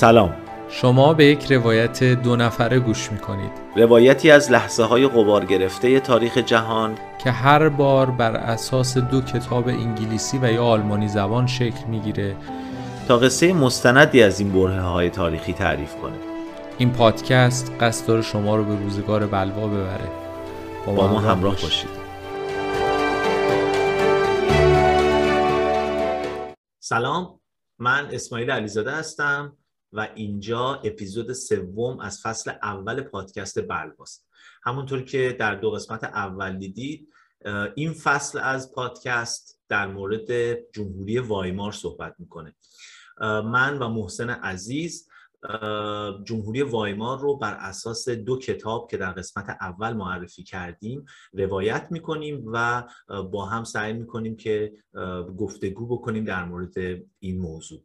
[0.00, 0.34] سلام.
[0.68, 3.50] شما به یک روایت دو نفره گوش می‌کنید.
[3.76, 6.94] روایتی از لحظه های غبار گرفته تاریخ جهان
[7.24, 12.36] که هر بار بر اساس دو کتاب انگلیسی و یا آلمانی زبان شکل می‌گیره.
[13.08, 16.16] تا قصه مستندی از این بره های تاریخی تعریف کنه.
[16.78, 20.08] این پادکست قصد داره شما رو به روزگار بلوا ببره.
[20.86, 21.90] با ما همراه باشید.
[26.80, 27.40] سلام
[27.78, 29.56] من اسماعیل علیزاده هستم.
[29.92, 34.26] و اینجا اپیزود سوم از فصل اول پادکست بلواست.
[34.62, 37.08] همونطور که در دو قسمت اول دیدید
[37.74, 42.54] این فصل از پادکست در مورد جمهوری وایمار صحبت می‌کنه.
[43.44, 45.08] من و محسن عزیز
[46.24, 52.44] جمهوری وایمار رو بر اساس دو کتاب که در قسمت اول معرفی کردیم روایت می‌کنیم
[52.52, 52.84] و
[53.32, 54.72] با هم سعی می‌کنیم که
[55.38, 56.74] گفتگو بکنیم در مورد
[57.18, 57.80] این موضوع.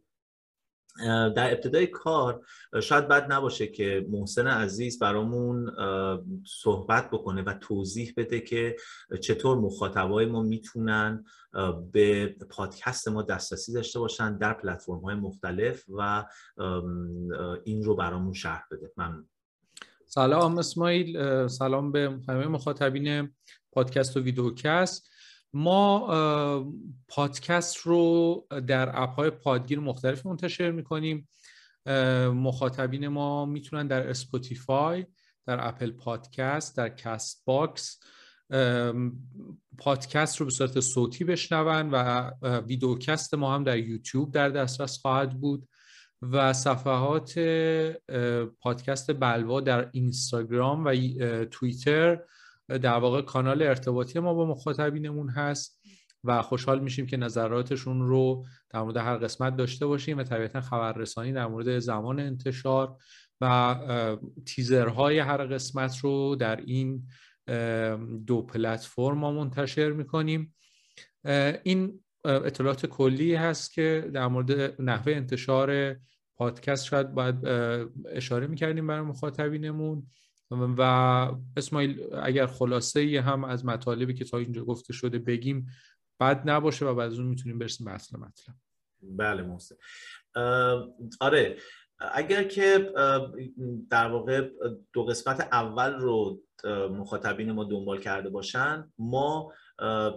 [1.36, 2.46] در ابتدای کار
[2.82, 5.70] شاید بد نباشه که محسن عزیز برامون
[6.46, 8.76] صحبت بکنه و توضیح بده که
[9.20, 11.24] چطور مخاطبای ما می‌تونن
[11.92, 16.24] به پادکست ما دسترسی داشته باشن در پلتفرم های مختلف و
[17.64, 18.92] این رو برامون شرح بده.
[18.96, 19.28] ممنون.
[20.06, 23.30] سلام اسماعیل سلام به همه مخاطبین
[23.72, 25.10] پادکست و ویدیوکست.
[25.56, 26.72] ما
[27.08, 31.28] پادکست رو در app های پادگیر مختلف منتشر می‌کنیم.
[32.34, 35.06] مخاطبین ما می‌تونن در Spotify
[35.46, 38.00] در Apple Podcast در Castbox
[39.78, 45.40] پادکست رو به صورت صوتی بشنون و ویدیوکست ما هم در یوتیوب در دسترس خواهد
[45.40, 45.68] بود
[46.22, 47.38] و صفحات
[48.60, 50.94] پادکست بلوا در اینستاگرام و
[51.44, 52.18] توییتر
[52.68, 55.80] در واقع کانال ارتباطی ما با مخاطبینمون هست
[56.24, 61.32] و خوشحال میشیم که نظراتشون رو در مورد هر قسمت داشته باشیم و طبیعتا خبررسانی
[61.32, 62.96] در مورد زمان انتشار
[63.40, 63.76] و
[64.46, 67.06] تیزرهای هر قسمت رو در این
[68.26, 70.54] دو پلتفرم ما منتشر می‌کنیم.
[71.62, 75.96] این اطلاعات کلی هست که در مورد نحوه انتشار
[76.36, 77.46] پادکست شاید باید
[78.08, 80.06] اشاره می‌کردیم برای مخاطبینمون.
[80.50, 80.82] و
[81.56, 85.66] اسماعیل اگر خلاصه ای هم از مطالبی که تا اینجا گفته شده بگیم
[86.20, 88.54] بد نباشه و بعد از اون می‌تونیم برسیم به اصل مطلب.
[89.02, 89.74] بله محسن.
[91.20, 91.56] آره
[91.98, 92.92] اگر که
[93.90, 94.50] در واقع
[94.92, 96.42] دو قسمت اول رو
[96.90, 99.52] مخاطبین ما دنبال کرده باشن ما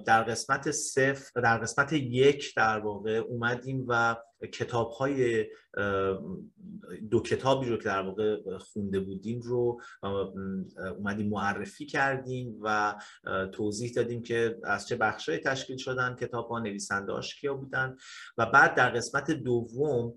[0.06, 4.16] در قسمت صفر در قسمت یک در واقع اومدیم و
[4.54, 5.46] کتاب های
[7.12, 9.82] دو کتابی رو که در واقع خونده بودیم رو
[10.98, 12.96] اومدیم معرفی کردیم و
[13.52, 17.96] توضیح دادیم که از چه بخشای تشکیل شدن کتاب ها نویسنده کیا بودن.
[18.38, 20.14] و بعد در قسمت دوم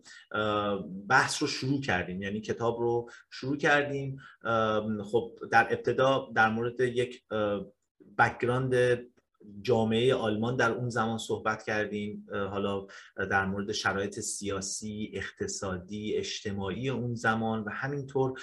[1.08, 2.22] بحث رو شروع کردیم.
[2.22, 4.18] یعنی کتاب رو شروع کردیم.
[5.04, 7.24] خب در ابتدا در مورد یک
[8.18, 8.74] بکگراند
[9.62, 12.86] جامعه آلمان در اون زمان صحبت کردیم حالا
[13.16, 18.40] در مورد شرایط سیاسی اقتصادی اجتماعی اون زمان و همینطور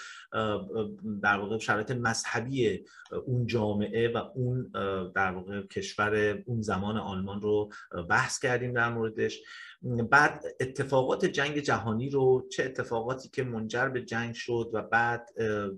[1.22, 2.86] در واقع شرایط مذهبی
[3.26, 4.72] اون جامعه و اون
[5.16, 7.72] در واقع کشور اون زمان آلمان رو
[8.10, 9.42] بحث کردیم در موردش.
[9.82, 15.30] بعد اتفاقات جنگ جهانی رو چه اتفاقاتی که منجر به جنگ شد و بعد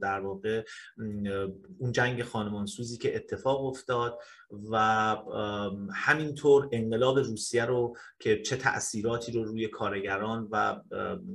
[0.02, 0.64] در واقع
[1.80, 4.20] اون جنگ خانمانسوزی که اتفاق افتاد
[4.72, 4.78] و
[5.94, 10.82] همینطور انقلاب روسیه رو که چه تاثیراتی رو روی کارگران و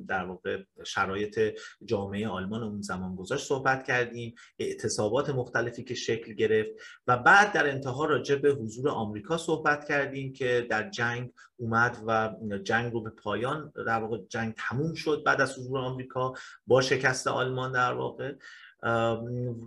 [0.08, 1.40] در واقع شرایط
[1.84, 6.70] جامعه آلمان اون زمان گذاشت صحبت کردیم اعتصابات مختلفی که شکل گرفت
[7.06, 12.30] و بعد در انتها راجع به حضور آمریکا صحبت کردیم که در جنگ اومد و
[12.58, 16.34] جنگ رو به پایان در واقع جنگ تموم شد بعد از حضور آمریکا
[16.66, 18.32] با شکست آلمان در واقع.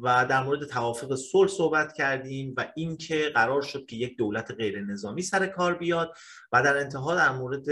[0.03, 4.81] و در مورد توافق صلح صحبت کردیم و اینکه قرار شد که یک دولت غیر
[4.81, 6.13] نظامی سر کار بیاد
[6.51, 7.65] و در انتها در مورد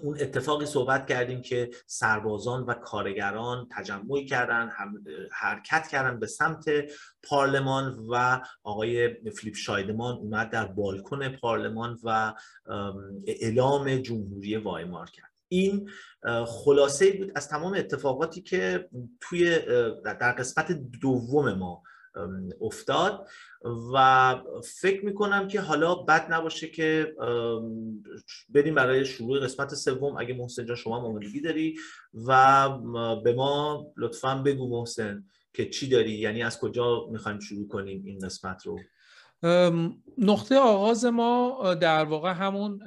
[0.00, 4.70] اون اتفاقی صحبت کردیم که سربازان و کارگران تجمعی کردن
[5.32, 6.64] حرکت کردن به سمت
[7.22, 12.34] پارلمان و آقای فلیپ شایدمان اومد در بالکن پارلمان و
[13.26, 15.32] اعلام جمهوری وایمار کرد.
[15.48, 15.90] این
[16.46, 18.88] خلاصه بود از تمام اتفاقاتی که
[19.20, 19.58] توی
[20.04, 21.82] در قسمت دوم ما
[22.60, 23.28] افتاد
[23.94, 24.36] و
[24.80, 27.14] فکر می‌کنم که حالا بد نباشه که
[28.48, 30.16] بریم برای شروع قسمت سوم.
[30.16, 31.74] اگه محسن جان شما آمادگی داری؟
[32.26, 32.68] و
[33.24, 38.18] به ما لطفا بگو محسن که چی داری؟ یعنی از کجا می‌خوایم شروع کنیم این
[38.18, 38.78] قسمت رو؟
[40.18, 42.78] نقطه آغاز ما در واقع همون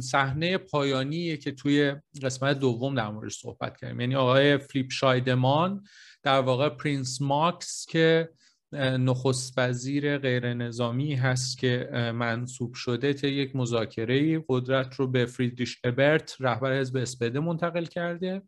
[0.00, 4.00] صحنه پایانیه که توی قسمت دوم در موردش صحبت کردیم.
[4.00, 5.84] یعنی آقای فیلیپ شایدمان
[6.22, 8.30] در واقع پرینس ماکس که
[8.76, 15.80] نخست وزیر غیر نظامی هست که منصوب شده تا یک مذاکره قدرت رو به فریدریش
[15.84, 18.42] ابرت رهبر حزب SPD منتقل کرده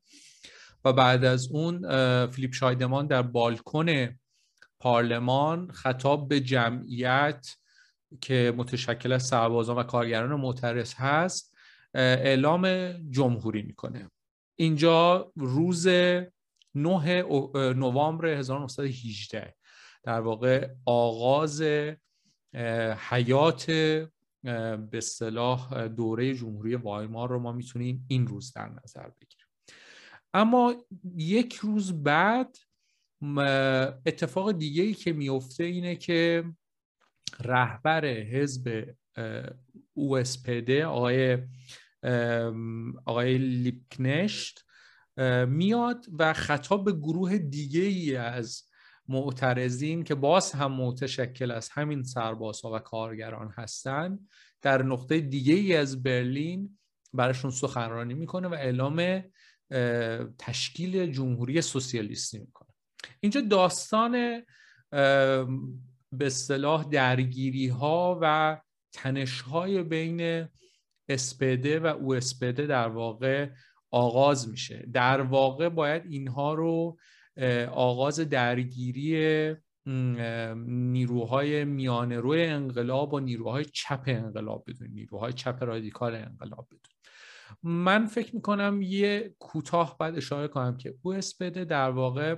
[0.84, 1.80] و بعد از اون
[2.26, 4.18] فیلیپ شایدمان در بالکن
[4.80, 7.46] پارلمان خطاب به جمعیت
[8.20, 11.56] که متشکل از سربازان و کارگران معترض هست
[11.94, 14.10] اعلام جمهوری می‌کنه.
[14.56, 16.22] اینجا روز 9
[17.74, 19.55] نوامبر 1918
[20.06, 21.62] در واقع آغاز
[23.10, 23.70] حیات
[24.90, 29.46] به صلاح دوره جمهوری وایمار رو ما می‌تونیم این روز در نظر بگیریم.
[30.34, 30.74] اما
[31.16, 32.56] یک روز بعد
[34.06, 36.44] اتفاق دیگه ای که میفته اینه که
[37.40, 38.94] رهبر حزب
[39.98, 41.38] OSPD آقای
[43.04, 44.64] آقای لیپکنشت
[45.46, 48.65] میاد و خطاب به گروه دیگه ای از
[49.08, 54.28] معترضین که باز هم متشکل از همین سربازها و کارگران هستند
[54.62, 56.78] در نقطه دیگه ای از برلین
[57.14, 59.22] براشون سخنرانی می‌کنه و اعلام
[60.38, 62.68] تشکیل جمهوری سوسیالیستی می‌کنه.
[63.20, 64.42] اینجا داستان
[66.12, 68.56] به صلاح درگیری ها و
[68.92, 70.48] تنش های بین
[71.08, 73.50] اسپده و او اسپده در واقع
[73.90, 74.88] آغاز میشه.
[74.92, 76.98] در واقع باید اینها رو
[77.70, 79.54] آغاز درگیری
[80.66, 86.92] نیروهای میانه روی انقلاب و نیروهای چپ انقلاب بدون نیروهای چپ رادیکال انقلاب بدون.
[87.62, 92.36] من فکر می‌کنم یه کوتاه بعد اشاره کنم که او اسپده در واقع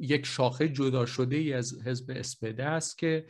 [0.00, 3.26] یک شاخه جدا شده ای از حزب اسپده است که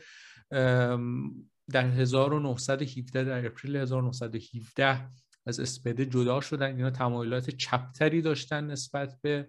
[1.71, 5.07] در 1917 در اپریل 1917
[5.45, 6.75] از اسپده جدا شدن.
[6.75, 9.47] اینا تمایلات چپتری داشتن نسبت به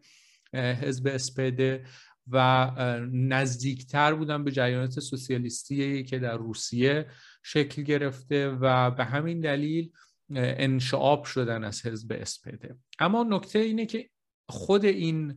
[0.55, 1.85] حزب اسپده
[2.31, 2.71] و
[3.13, 7.07] نزدیکتر بودن به جریانات سوسیالیستی که در روسیه
[7.43, 9.93] شکل گرفته و به همین دلیل
[10.31, 14.11] انشعاب شدن از حزب اسپده اما نکته اینه که
[14.49, 15.37] خود این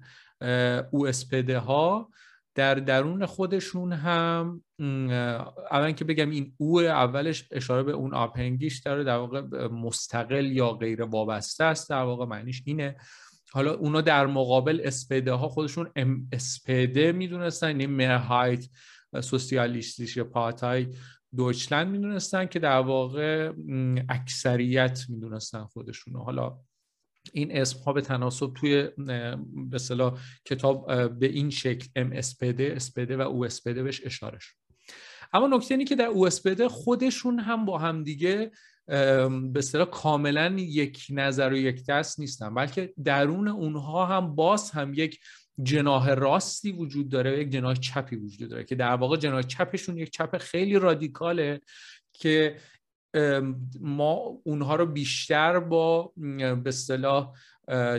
[0.92, 2.12] او اسپده ها
[2.56, 4.64] در درون خودشون هم
[5.72, 10.72] اول که بگم این او اولش اشاره به اون آپنگیش داره در واقع مستقل یا
[10.72, 12.96] غیر وابسته است در واقع معنیش اینه
[13.52, 18.66] حالا اونا در مقابل اسپده ها خودشون ام اسپده می‌دونستن یعنی مرهایت
[19.22, 20.88] سوسیالیستیش پارتای
[21.36, 23.54] دویچلند می‌دونستن که در واقع
[24.10, 26.60] اکثریت می‌دونستن خودشون حالا
[27.34, 28.90] این اسم ها به تناسب توی
[29.70, 34.40] به صلاح کتاب به این شکل ام اسپده اسپده و او اسپده بهش اشاره
[35.34, 38.52] اما نکته اینه که در او اسپده خودشون هم با هم دیگه
[38.90, 44.94] به اصطلاح کاملا یک نظر و یک دست نیستن بلکه درون اونها هم باز هم
[44.94, 45.20] یک
[45.64, 50.10] جناح راستی وجود داره یک جناح چپی وجود داره که در واقع جناح چپشون یک
[50.10, 51.62] چپ خیلی رادیکاله
[52.14, 52.56] که
[53.80, 54.14] ما
[54.44, 57.34] اونها رو بیشتر با به اصطلاح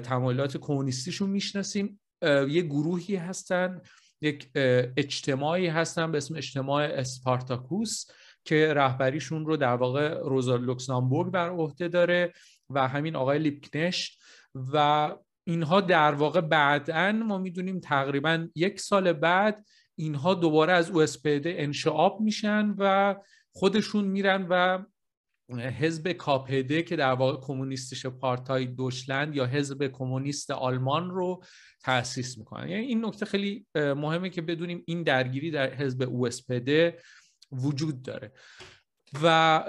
[0.03, 2.01] تمایلات کمونیستیشون می‌شناسیم.
[2.49, 3.81] یه گروهی هستن
[4.21, 4.49] یک
[4.97, 8.05] اجتماعی هستن به اسم اجتماع اسپارتاکوس
[8.45, 12.33] که رهبریشون رو در واقع روزا لوکسامبورگ بر عهده داره
[12.71, 14.21] و همین آقای لیپکنشت
[14.73, 15.11] و
[15.45, 22.21] اینها در واقع بعدا ما می‌دونیم تقریبا یک سال بعد اینها دوباره از او انشعاب
[22.21, 23.15] میشن و
[23.53, 24.85] خودشون میرن و
[25.59, 31.43] حزب کاپده که در واقع کمونیستش پارتای دوشلند یا حزب کمونیست آلمان رو
[31.81, 32.69] تأسیس می‌کنن.
[32.69, 36.29] یعنی این نکته خیلی مهمه که بدونیم این درگیری در حزب او
[37.53, 38.33] وجود داره.
[39.23, 39.65] و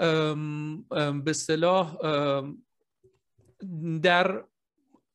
[1.24, 1.96] به صلاح
[4.02, 4.44] در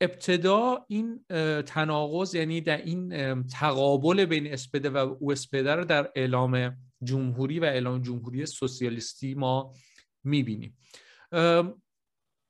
[0.01, 1.25] ابتدا این
[1.65, 7.63] تناقض یعنی در این تقابل بین اسپده و او اسپده رو در اعلام جمهوری و
[7.63, 9.73] اعلام جمهوری سوسیالیستی ما
[10.27, 10.77] می‌بینیم.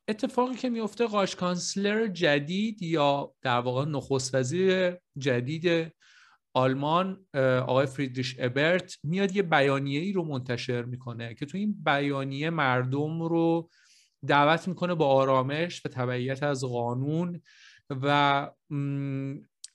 [0.10, 5.94] اتفاقی که میفته قاش کانسلر جدید یا در واقع نخست وزیر جدید
[6.54, 7.26] آلمان
[7.68, 13.22] آقای فریدریش ابرت میاد یه بیانیه ای رو منتشر می‌کنه که تو این بیانیه مردم
[13.22, 13.70] رو
[14.28, 17.42] دعوت می‌کنه با آرامش و تبعیت از قانون
[17.90, 18.50] و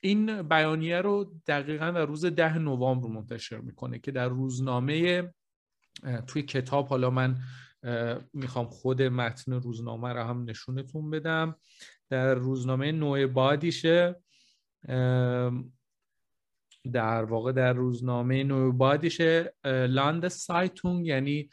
[0.00, 5.22] این بیانیه رو دقیقا در روز ده نوامبر منتشر می‌کنه که در روزنامه
[6.26, 7.36] توی کتاب حالا من
[8.32, 11.56] می‌خوام خود متن روزنامه رو هم نشونتون بدم.
[12.10, 14.22] در روزنامه نوع بادیشه.
[16.92, 19.20] در واقع در روزنامه Neue
[19.64, 21.48] Badische Landeszeitung یعنی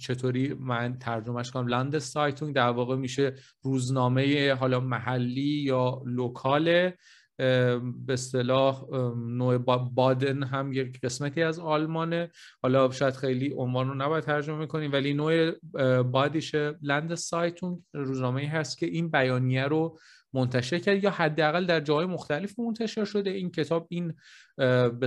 [0.00, 6.92] چطوری من ترجمهش کنم؟ Landeszeitung در واقع میشه روزنامه حالا محلی یا local
[7.38, 8.84] به اصطلاح
[9.16, 9.58] Neue
[9.94, 12.30] Baden هم یک قسمتی از آلمانه.
[12.62, 15.50] حالا شاید خیلی عنوان رو نباید ترجمه کنیم ولی Neue
[16.02, 19.98] Badische Landeszeitung روزنامه هست که این بیانیه رو
[20.32, 23.30] منتشر کرد یا حداقل در جای مختلف منتشر شده.
[23.30, 24.14] این کتاب این
[24.56, 25.06] به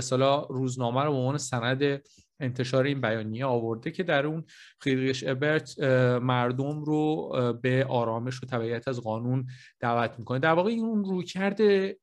[0.50, 2.02] روزنامه رو به عنوان سند
[2.40, 4.44] انتشار این بیانیه آورده که در اون
[4.80, 5.78] خیریش ابرت
[6.22, 9.46] مردم رو به آرامش و تبعیت از قانون
[9.80, 10.38] دعوت می‌کنه.
[10.38, 11.60] در واقع این اون رویکرد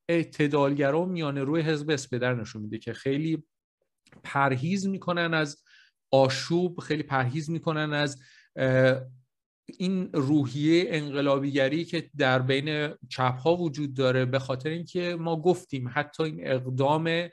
[0.10, 3.44] اعتدالگرا و میانه روی حزب اسپدر نشون میده که خیلی
[4.24, 5.64] پرهیز می‌کنن از
[6.12, 8.22] آشوب خیلی پرهیز می‌کنن از
[9.78, 15.90] این روحیه انقلابیگری که در بین چپ ها وجود داره به خاطر اینکه ما گفتیم
[15.94, 17.28] حتی این اقدام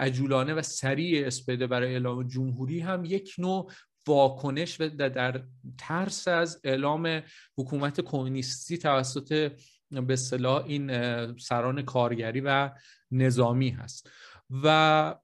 [0.00, 3.70] عجولانه و سریع اسپده برای اعلام جمهوری هم یک نوع
[4.06, 5.42] واکنش و در
[5.78, 7.22] ترس از اعلام
[7.58, 9.52] حکومت کمونیستی توسط
[9.90, 12.70] به صلاح این سران کارگری و
[13.10, 14.10] نظامی هست.
[14.50, 15.14] و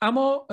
[0.00, 0.46] اما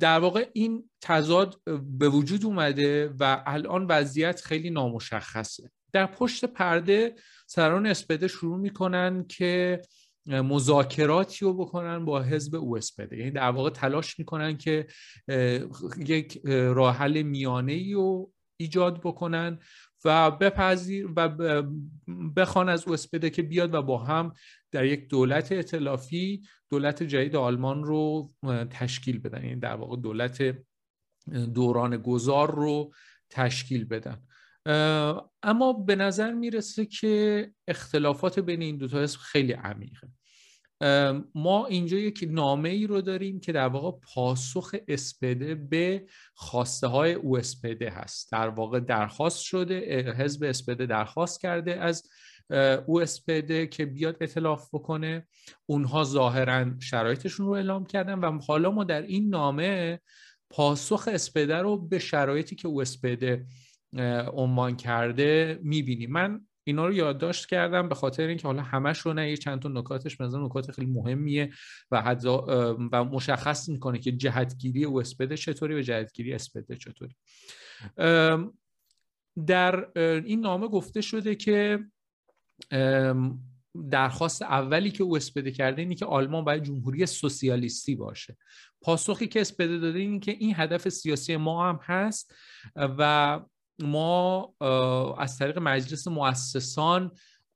[0.00, 1.60] در واقع این تضاد
[1.98, 5.70] به وجود اومده و الان وضعیت خیلی نامشخصه.
[5.92, 7.14] در پشت پرده
[7.46, 9.82] سران اسپده شروع می‌کنن که
[10.26, 14.86] مذاکراتی رو بکنن با حزب او اسپده یعنی در واقع تلاش می‌کنن که
[15.98, 19.58] یک راه حل میانه ای رو ایجاد بکنن
[20.04, 21.28] و بپذیر و
[22.36, 24.32] بخوان از او اسپده که بیاد و با هم
[24.70, 28.32] در یک دولت اطلافی دولت جدید آلمان رو
[28.70, 29.44] تشکیل بدن.
[29.44, 30.56] یعنی در واقع دولت
[31.54, 32.94] دوران گذار رو
[33.30, 34.22] تشکیل بدن.
[35.42, 40.08] اما به نظر می‌رسه که اختلافات بین این دوتا اسم خیلی عمیقه.
[41.34, 47.12] ما اینجا یک نامه ای رو داریم که در واقع پاسخ اسپده به خواسته های
[47.12, 48.32] او اسپده هست.
[48.32, 52.08] در واقع درخواست شده حزب اسپده درخواست کرده از
[52.86, 55.26] او اسپده که بیاد اطلاف بکنه.
[55.66, 60.00] اونها ظاهرا شرایطشون رو اعلام کردن و حالا ما در این نامه
[60.50, 63.46] پاسخ اسپده رو به شرایطی که او اسپده
[64.32, 69.30] عنوان کرده می‌بینیم من اینا رو یادداشت کردم به خاطر اینکه حالا همش رو نه
[69.30, 71.50] یه چند تا نکاتش مثلا نکات خیلی مهمیه
[71.90, 77.14] و حد و مشخص می‌کنه که جهتگیری او اسپده چطوری و جهتگیری اسپده چطوری.
[79.46, 81.78] در این نامه گفته شده که
[83.90, 88.36] درخواست اولی که او اسپده کرده اینه که آلمان باید جمهوری سوسیالیستی باشه.
[88.80, 92.34] پاسخی که اسپده داده اینه که این هدف سیاسی ما هم هست
[92.76, 93.40] و
[93.78, 94.54] ما
[95.18, 97.10] از طریق مجلس مؤسسان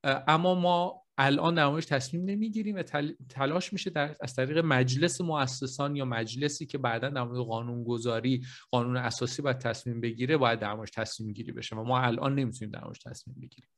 [0.04, 2.82] اما ما الان در موردش تصمیم نمی‌گیریم و
[3.28, 8.44] تلاش میشه در از طریق مجلس مؤسسان یا مجلسی که بعدا در مورد قانون گذاری
[8.70, 12.72] قانون اساسی باید تصمیم بگیره باید در موردش تصمیم گیری بشه و ما الان نمی‌تونیم
[12.72, 13.70] در موردش تصمیم بگیریم.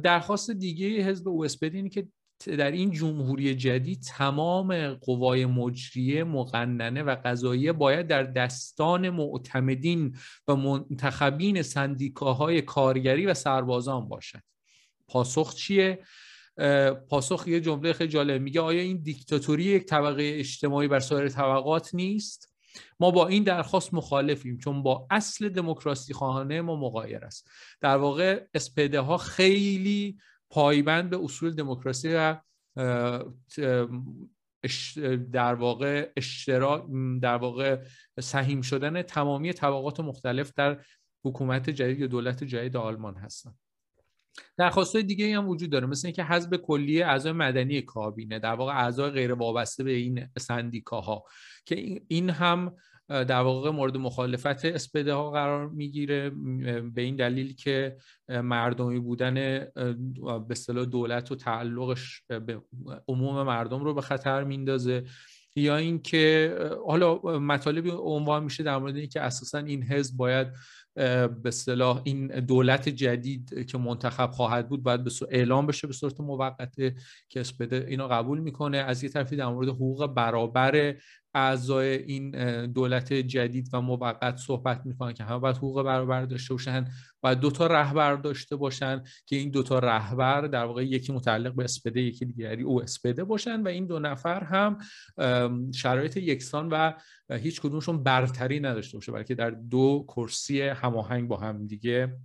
[0.00, 2.08] درخواست دیگه حزب او اینه که
[2.46, 10.16] در این جمهوری جدید تمام قوای مجریه مقننه و قضاییه باید در دستان معتمدین
[10.48, 14.42] و منتخبین سندیکاهای کارگری و سربازان باشد
[15.08, 15.98] پاسخ چیه؟
[17.08, 21.94] پاسخ یه جمله خیلی جالب میگه آیا این دیکتاتوری یک طبقه اجتماعی بر سایر طبقات
[21.94, 22.54] نیست؟
[23.00, 27.50] ما با این درخواست مخالفیم چون با اصل دموکراسی خواهانه ما مغایر است.
[27.80, 30.18] در واقع اسپده ها خیلی
[30.50, 32.36] پایبند به اصول دموکراسی و
[35.32, 36.84] در واقع اشتراک
[37.22, 37.84] در واقع
[38.20, 40.84] سهیم شدن تمامی طبقات مختلف در
[41.24, 43.54] حکومت جدید یا دولت جدید آلمان هستن.
[44.56, 49.10] درخواست دیگه هم وجود داره مثل اینکه حزب کلیه اعضای مدنی کابینه در واقع اعضای
[49.10, 51.24] غیر وابسته به این سندیکاها
[51.66, 52.76] که این هم
[53.08, 56.30] در واقع مورد مخالفت اسپده ها قرار می‌گیره
[56.94, 57.96] به این دلیل که
[58.28, 62.62] مردمی بودن به اصطلاح دولت و تعلقش به
[63.08, 65.04] عموم مردم رو به خطر میندازه
[65.56, 70.48] یا اینکه حالا مطالبی عنوان میشه در مورد اینکه اساسا این حزب باید
[71.42, 76.20] به صلاح این دولت جدید که منتخب خواهد بود باید به اعلام بشه به صورت
[76.20, 76.94] موقته
[77.28, 78.78] که اسپده اینو قبول می‌کنه.
[78.78, 80.94] از یه طرفی در مورد حقوق برابر
[81.34, 82.30] اعضای این
[82.66, 86.84] دولت جدید و موقت صحبت می‌کنن که همه باید حقوق برابر داشته باشن
[87.20, 91.54] باید دو تا رهبر داشته باشن که این دو تا رهبر در واقع یکی متعلق
[91.54, 94.78] به اسپده یکی دیگری او اسپده باشن و این دو نفر هم
[95.72, 96.92] شرایط یکسان و
[97.30, 102.16] هیچ کدومشون برتری نداشته باشه بلکه در دو کرسی هماهنگ با هم دیگه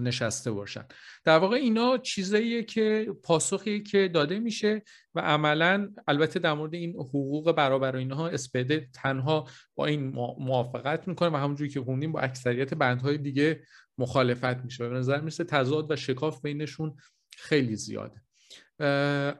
[0.00, 0.84] نشسته باشن.
[1.24, 4.82] در واقع اینا چیزاییه که پاسخی که داده میشه
[5.14, 10.06] و عملا البته در مورد این حقوق برابر و اینها اسپده تنها با این
[10.38, 13.60] موافقت می‌کنه و همونجوری که خوندیم با اکثریت بندهای دیگه
[13.98, 16.96] مخالفت میشه به نظر می‌رسه تضاد و شکاف بینشون
[17.36, 18.20] خیلی زیاده.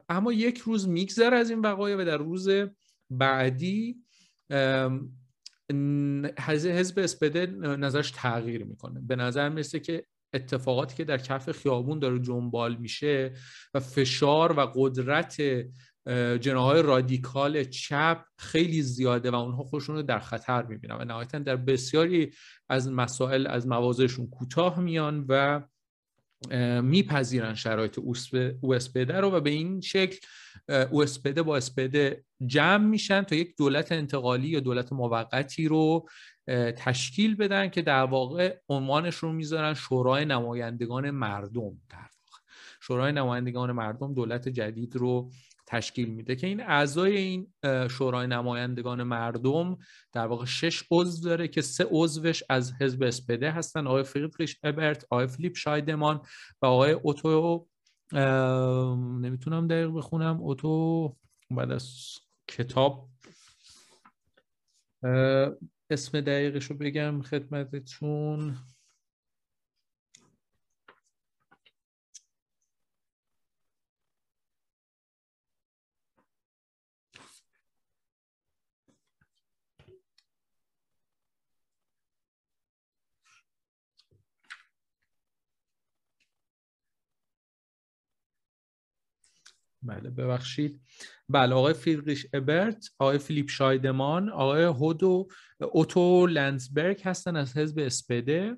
[0.09, 2.49] اما یک روز میگذره از این وقایع و در روز
[3.09, 3.97] بعدی
[6.47, 9.01] حزب اسپده نظرش تغییر می‌کنه.
[9.01, 10.05] به نظر می‌رسه که
[10.35, 13.33] اتفاقاتی که در کف خیابون داره جنبال میشه
[13.73, 15.41] و فشار و قدرت
[16.41, 21.55] جناهای رادیکال چپ خیلی زیاده و اونها خودشون رو در خطر می‌بینن و نهایتا در
[21.55, 22.33] بسیاری
[22.69, 25.61] از مسائل از موازهشون کوتاه میان و
[26.81, 27.99] میپذیرن شرایط
[28.63, 30.17] اسپده رو و به این شکل
[30.69, 36.07] اسپده با اسپده جمع میشن تا یک دولت انتقالی یا دولت موقتی رو
[36.77, 42.41] تشکیل بدن که در واقع عنوانش رو می‌ذارن شورای نمایندگان مردم در واقع.
[42.81, 45.31] شورای نمایندگان مردم دولت جدید رو
[45.67, 47.53] تشکیل میده که این اعضای این
[47.87, 49.77] شورای نمایندگان مردم
[50.13, 55.05] در واقع شش عضو داره که سه عضوش از حزب اسپده هستن آقای فریدریش ابرت
[55.09, 56.21] آقای فلیپ شایدمان
[56.61, 57.67] و آقای اوتو
[59.21, 61.15] نمی‌تونم دقیق بخونم اوتو
[61.51, 63.09] بعد از کتاب.
[65.91, 68.57] اسم دقیقش رو بگم خدمتتون.
[89.83, 90.81] بله ببخشید.
[91.29, 95.27] بله آقای فیدریش ابرت آقای فیلیپ شایدمان آقای هودو
[95.71, 98.57] اوتو لنزبرگ هستن از حزب اسپده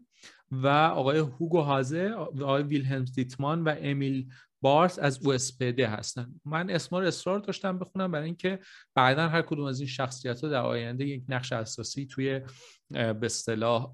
[0.52, 4.30] و آقای هوگو هازه آقای ویلهلم دیتمان و امیل
[4.62, 6.34] بارس از او اسپده هستن.
[6.46, 8.60] من اسما رو اصرار داشتم بخونم برای اینکه
[8.96, 12.42] بعدا هر کدوم از این شخصیت ها در آینده یک نقش اساسی توی
[12.90, 13.94] به اصطلاح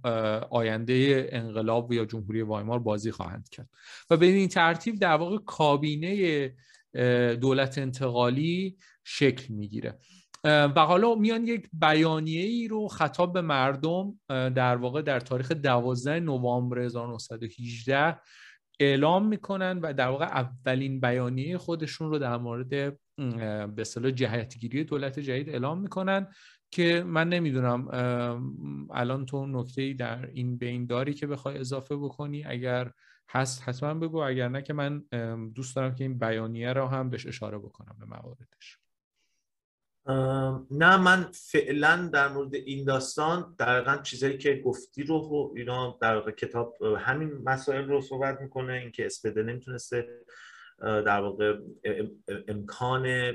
[0.50, 3.70] آینده انقلاب یا جمهوری وایمار بازی خواهند کرد.
[4.10, 6.54] و به این ترتیب در واقع کابینه
[7.42, 9.98] دولت انتقالی شکل می‌گیره.
[10.46, 16.20] و حالا میان یک بیانیه ای رو خطاب به مردم در واقع در تاریخ 12
[16.20, 18.20] نوامبر 1918
[18.80, 25.20] اعلام می‌کنن و در واقع اولین بیانیه خودشون رو در مورد به اصطلاح جهتگیری دولت
[25.20, 26.28] جدید اعلام می‌کنن
[26.72, 27.88] که من نمی‌دونم
[28.92, 32.92] الان تو نکته در این بین داری که بخوای اضافه بکنی؟ اگر
[33.34, 35.00] هست حتما بگو اگر نه که من
[35.56, 38.80] دوست دارم که این بیانیه رو هم بهش اشاره بکنم به مواردش.
[40.72, 46.32] نه من فعلا در مورد این داستان دقیقا چیزایی که گفتی رو اینا در واقع
[46.32, 50.26] کتاب همین مسائل رو صحبت می‌کنه اینکه اسپده نمی‌تونسته
[50.80, 51.60] در واقع
[52.48, 53.34] امکان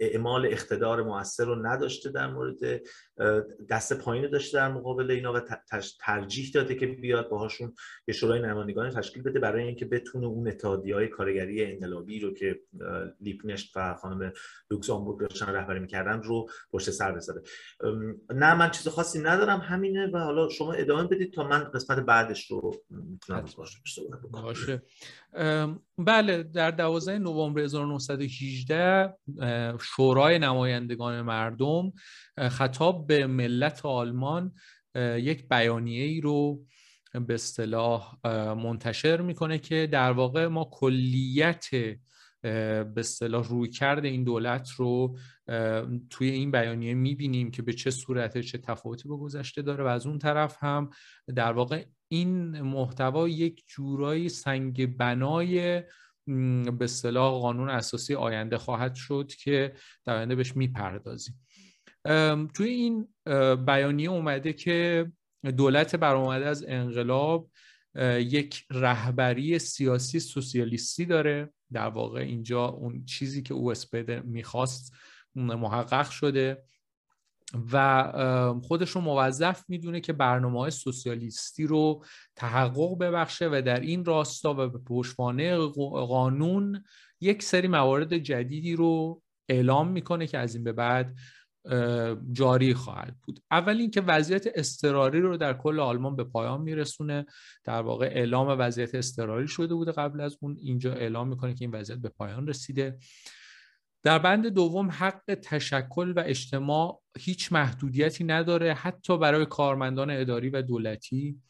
[0.00, 2.80] اعمال اقتدار موثر رو نداشته در مورد
[3.68, 5.40] دست پایین داشته در مقابل اینا و
[6.00, 7.74] ترجیح داده که بیاد باهاشون
[8.08, 12.60] یه شورای نمایندگان تشکیل بده برای اینکه بتونه اون اتحادیه های کارگری انقلابی رو که
[13.20, 14.32] لیپنشت و خانم
[14.70, 17.42] لوکزامبورگ داشتن رهبری می‌کردن رو پشت سر بذاره.
[18.34, 22.50] نه من چیز خاصی ندارم همینه و حالا شما ادامه بدید تا من قسمت بعدش
[22.50, 23.44] رو می‌تونم
[24.32, 24.82] باشه.
[25.98, 29.14] بله در 12 نوامبر 1918
[29.80, 31.92] شورای نمایندگان مردم
[32.38, 34.52] خطاب به ملت آلمان
[35.16, 36.66] یک بیانیه ای رو
[37.26, 38.16] به اصطلاح
[38.54, 41.66] منتشر می‌کنه که در واقع ما کلیت
[42.42, 45.18] به اصطلاح روی کرده این دولت رو
[46.10, 49.84] توی این بیانیه می‌بینیم که به چه صورته چه تفاوتی با گذشته داره.
[49.84, 50.90] و از اون طرف هم
[51.36, 55.82] در واقع این محتوا یک جورایی سنگ بنای
[56.26, 61.40] به اصطلاح قانون اساسی آینده خواهد شد که در آینده بهش می‌پردازیم.
[62.54, 63.08] توی این
[63.66, 65.06] بیانیه اومده که
[65.56, 67.50] دولت برآمده از انقلاب
[68.18, 71.52] یک رهبری سیاسی سوسیالیستی داره.
[71.72, 74.94] در واقع اینجا اون چیزی که او اسپده می‌خواست
[75.34, 76.62] محقق شده
[77.72, 82.04] و خودش رو موظف می‌دونه که برنامه های سوسیالیستی رو
[82.36, 86.84] تحقق ببخشه و در این راستا و به پشتوانه قانون
[87.20, 91.14] یک سری موارد جدیدی رو اعلام می‌کنه که از این به بعد
[92.32, 93.40] جاری خواهد بود.
[93.50, 97.26] اول اینکه وضعیت اضطراری رو در کل آلمان به پایان میرسونه.
[97.64, 100.56] در واقع اعلام وضعیت اضطراری شده بوده قبل از اون.
[100.58, 102.98] اینجا اعلام می‌کنه که این وضعیت به پایان رسیده.
[104.02, 110.62] در بند دوم حق تشکل و اجتماع هیچ محدودیتی نداره حتی برای کارمندان اداری و
[110.62, 111.40] دولتی.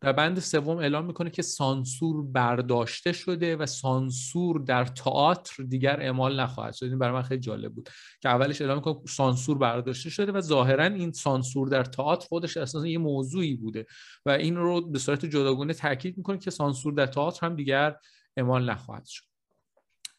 [0.00, 6.40] در بند سوم اعلام می‌کنه که سانسور برداشته شده و سانسور در تئاتر دیگر اعمال
[6.40, 6.86] نخواهد شد.
[6.86, 7.88] این برای من خیلی جالب بود
[8.20, 12.86] که اولش اعلام می‌کنه سانسور برداشته شده و ظاهرا این سانسور در تئاتر خودش اساسا
[12.86, 13.86] یه موضوعی بوده
[14.26, 17.96] و این رو به صورت جداگانه تاکید می‌کنه که سانسور در تئاتر هم دیگر
[18.36, 19.24] اعمال نخواهد شد.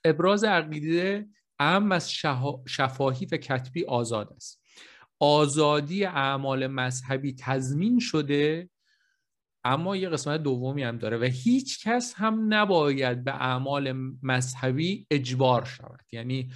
[0.05, 1.27] ابراز عقیده
[1.59, 2.11] ام از
[2.67, 4.61] شفاهی و کتبی آزاد است.
[5.19, 8.69] آزادی اعمال مذهبی تضمین شده
[9.67, 13.91] اما یه قسمت دومی هم داره و هیچ کس هم نباید به اعمال
[14.23, 16.05] مذهبی اجبار شود.
[16.11, 16.51] یعنی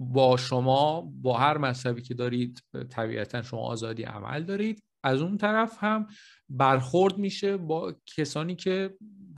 [0.00, 4.82] با شما با هر مذهبی که دارید طبیعتا شما آزادی عمل دارید.
[5.04, 6.06] از اون طرف هم
[6.48, 8.94] برخورد میشه با کسانی که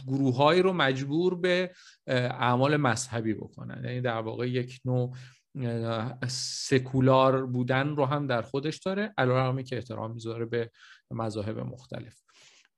[0.07, 1.71] گروههایی رو مجبور به
[2.07, 3.85] اعمال مذهبی بکنن.
[3.85, 5.17] یعنی در واقع یک نوع
[6.29, 10.71] سکولار بودن رو هم در خودش داره علیرغم که احترام می‌ذاره به
[11.11, 12.26] مذاهب مختلف.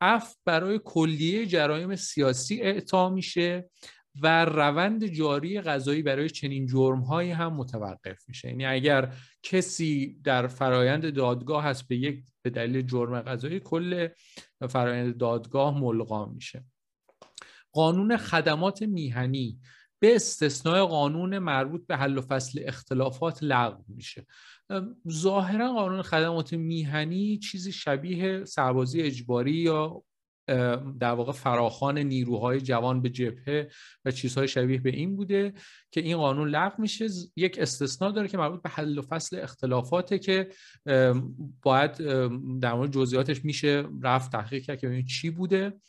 [0.01, 3.71] اف برای کلیه جرایم سیاسی اعطا میشه
[4.23, 8.49] و روند جاری قضایی برای چنین جرمهایی هم متوقف میشه.
[8.49, 14.09] یعنی اگر کسی در فرایند دادگاه هست به یک به دلیل جرم قضایی کل
[14.69, 16.65] فرایند دادگاه ملغا میشه.
[17.73, 19.59] قانون خدمات میهنی
[19.99, 24.27] به استثناء قانون مربوط به حل و فصل اختلافات لغو میشه.
[25.11, 30.03] ظاهرا قانون خدمات میهنی چیزی شبیه سربازی اجباری یا
[31.01, 33.71] در واقع فراخان نیروهای جوان به جبهه
[34.05, 35.53] و چیزهای شبیه به این بوده
[35.91, 37.09] که این قانون لغو میشه.
[37.37, 40.49] یک استثناء داره که مربوط به حل و فصل اختلافاته که
[41.63, 41.93] باید
[42.61, 45.81] در مورد جزئیاتش میشه رفت تحقیق کرد که چی بوده.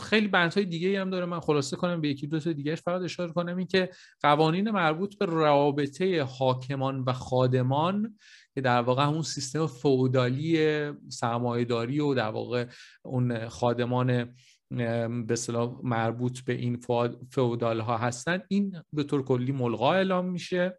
[0.00, 1.26] خیلی بندهای دیگه هم داره.
[1.26, 3.56] من خلاصه کنم به یکی دو تا دیگهش فقط اشاره کنم.
[3.56, 3.90] این که
[4.22, 8.16] قوانین مربوط به رابطه حاکمان و خادمان
[8.54, 12.66] که در واقع همون سیستم فودالی سرمایهداری و در واقع
[13.02, 14.34] اون خادمان
[14.70, 15.36] به
[15.82, 16.80] مربوط به این
[17.30, 20.78] فودال ها هستن این به طور کلی ملغا اعلام میشه.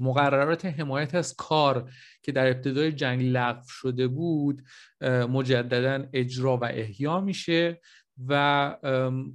[0.00, 1.90] مقررات حمایت از کار
[2.22, 4.62] که در ابتدای جنگ لغو شده بود
[5.02, 7.80] مجددا اجرا و احیا میشه.
[8.26, 8.76] و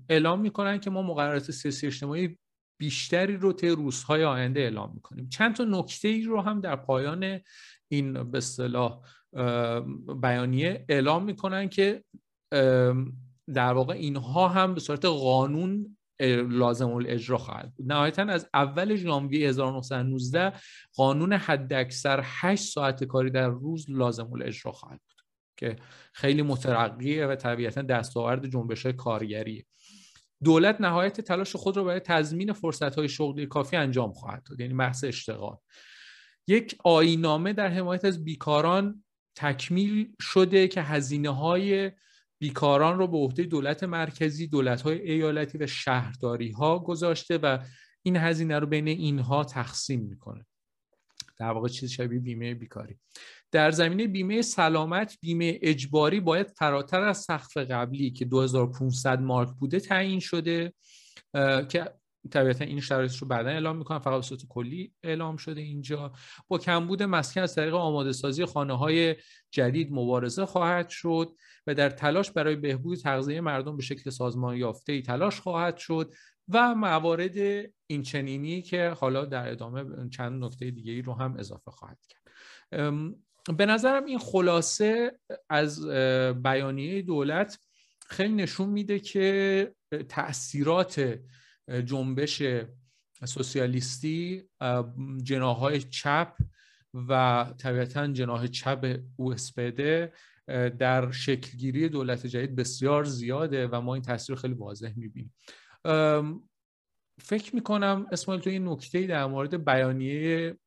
[0.10, 2.38] اعلام می‌کنن که ما مقررات سیاسی اجتماعی
[2.80, 5.30] بیشتری رو طی روزهای آینده اعلام می‌کنیم.
[5.30, 7.40] چند تا نکته ای رو هم در پایان
[7.92, 9.02] این به اصطلاح
[10.22, 12.04] بیانیه اعلام می‌کنن که
[13.54, 15.98] در واقع اینها هم به صورت قانون
[16.50, 17.92] لازم الاجرا خواهد بود.
[17.92, 20.54] نهایتا از اول ژانویه 1919
[20.96, 25.23] قانون حداکثر 8 ساعت کاری در روز لازم الاجرا خواهد بود.
[25.58, 25.76] که
[26.14, 29.66] خیلی مترقیه و طبیعتا دستاورد جنبش کارگریه.
[30.44, 35.04] دولت نهایت تلاش خود را برای تضمین فرصت شغلی کافی انجام خواهد داد یعنی بحث
[35.04, 35.58] اشتغال.
[36.48, 39.04] یک آینامه در حمایت از بیکاران
[39.36, 41.92] تکمیل شده که هزینه های
[42.40, 47.60] بیکاران رو به عهده دولت مرکزی، دولت های ایالتی و شهرداری ها گذاشته و
[48.04, 50.46] این هزینه رو بین اینها تقسیم می‌کنه.
[51.40, 53.00] در واقع چیز شبیه بیمه بیکاری.
[53.54, 59.80] در زمینه بیمه سلامت بیمه اجباری باید فراتر از سقف قبلی که 2500 مارک بوده
[59.80, 60.74] تعیین شده
[61.70, 61.92] که
[62.32, 66.14] طبیعتا این شرایط رو بعدا اعلام می‌کنم فقط به صورت کلی اعلام شده اینجا.
[66.48, 69.16] با کمبود مسکن از طریق آماده سازی خانه های
[69.52, 71.36] جدید مبارزه خواهد شد
[71.68, 76.14] و در تلاش برای بهبود تغذیه مردم به شکل سازمان یافته ای تلاش خواهد شد
[76.48, 77.38] و موارد
[77.88, 82.34] این چنینی که حالا در ادامه چند نکته دیگه ای رو هم اضافه خواهد کرد.
[83.58, 85.88] به نظرم این خلاصه از
[86.44, 87.60] بیانیه دولت
[88.08, 89.76] خیلی نشون میده که
[90.10, 91.20] تاثیرات
[91.86, 92.44] جنبش
[93.26, 94.44] سوسیالیستی
[95.24, 96.34] جناهای چپ
[96.94, 100.14] و طبیعتا جناح چپ او اسپده
[100.80, 105.34] در شکلگیری دولت جدید بسیار زیاده و ما این تاثیر خیلی واضح می‌بینیم.
[107.20, 110.58] فکر می‌کنم اسماعیل تو این نکته در مورد بیانیه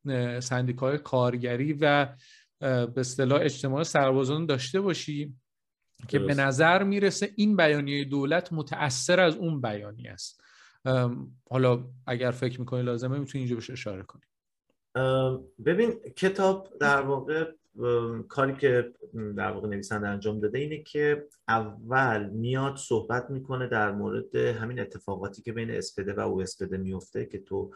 [0.41, 2.09] سندیکای کارگری و
[2.61, 5.35] به اصطلاح اجتماع سربازان داشته باشی
[6.09, 10.40] که به نظر می‌رسه این بیانیه دولت متأثر از اون بیانیه است.
[11.51, 14.23] حالا اگر فکر می‌کنی لازمه می‌تونی اینجا بهش اشاره کنی.
[15.64, 17.53] ببین کتاب در واقع
[18.29, 18.92] کاری که
[19.37, 25.42] در واقع نویسنده انجام داده اینه که اول میاد صحبت می‌کنه در مورد همین اتفاقاتی
[25.42, 27.75] که بین اسپده و او اسپده میفته که تو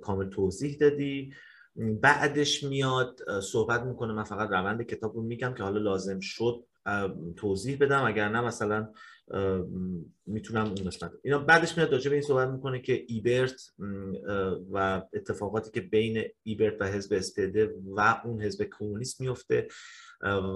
[0.00, 1.34] کامل توضیح دادی.
[1.76, 4.12] بعدش میاد صحبت می‌کنه.
[4.12, 6.64] من فقط روند کتاب رو میگم که حالا لازم شد
[7.36, 8.04] توضیح بدم.
[8.04, 8.92] اگر نه مثلا
[10.26, 11.12] می‌تونم اون قسمت.
[11.24, 13.60] اینا بعدش میاد راجع به این صحبت می‌کنه که ایبرت
[14.72, 19.68] و اتفاقاتی که بین ایبرت و حزب اسپده و اون حزب کمونیست میفته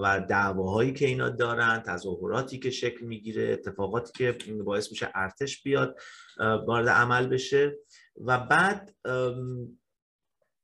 [0.01, 5.99] و دعواهایی که اینا دارن تظاهراتی که شکل می‌گیره اتفاقاتی که باعث میشه ارتش بیاد
[6.39, 7.77] وارد عمل بشه.
[8.25, 8.95] و بعد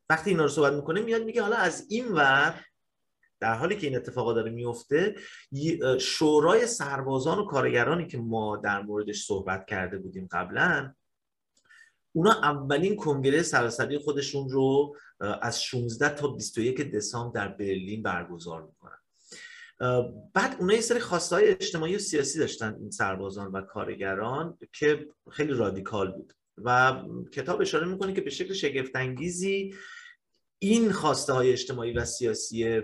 [0.10, 2.66] وقتی اینا رو صحبت می‌کنه میاد میگه حالا از این ور
[3.40, 5.16] در حالی که این اتفاقا داره میفته
[6.00, 10.94] شورای سربازان و کارگرانی که ما در موردش صحبت کرده بودیم قبلا
[12.14, 18.98] اونا اولین کنگره سراسری خودشون رو از 16 تا 21 دسامبر در برلین برگزار می‌کنن.
[20.34, 25.08] بعد اونا یه سری خواسته های اجتماعی و سیاسی داشتن این سربازان و کارگران که
[25.32, 26.34] خیلی رادیکال بود.
[26.58, 27.02] و
[27.34, 29.76] کتاب اشاره می‌کنه که به شکل شگفتانگیزی
[30.60, 32.82] این خواسته های اجتماعی و سیاسی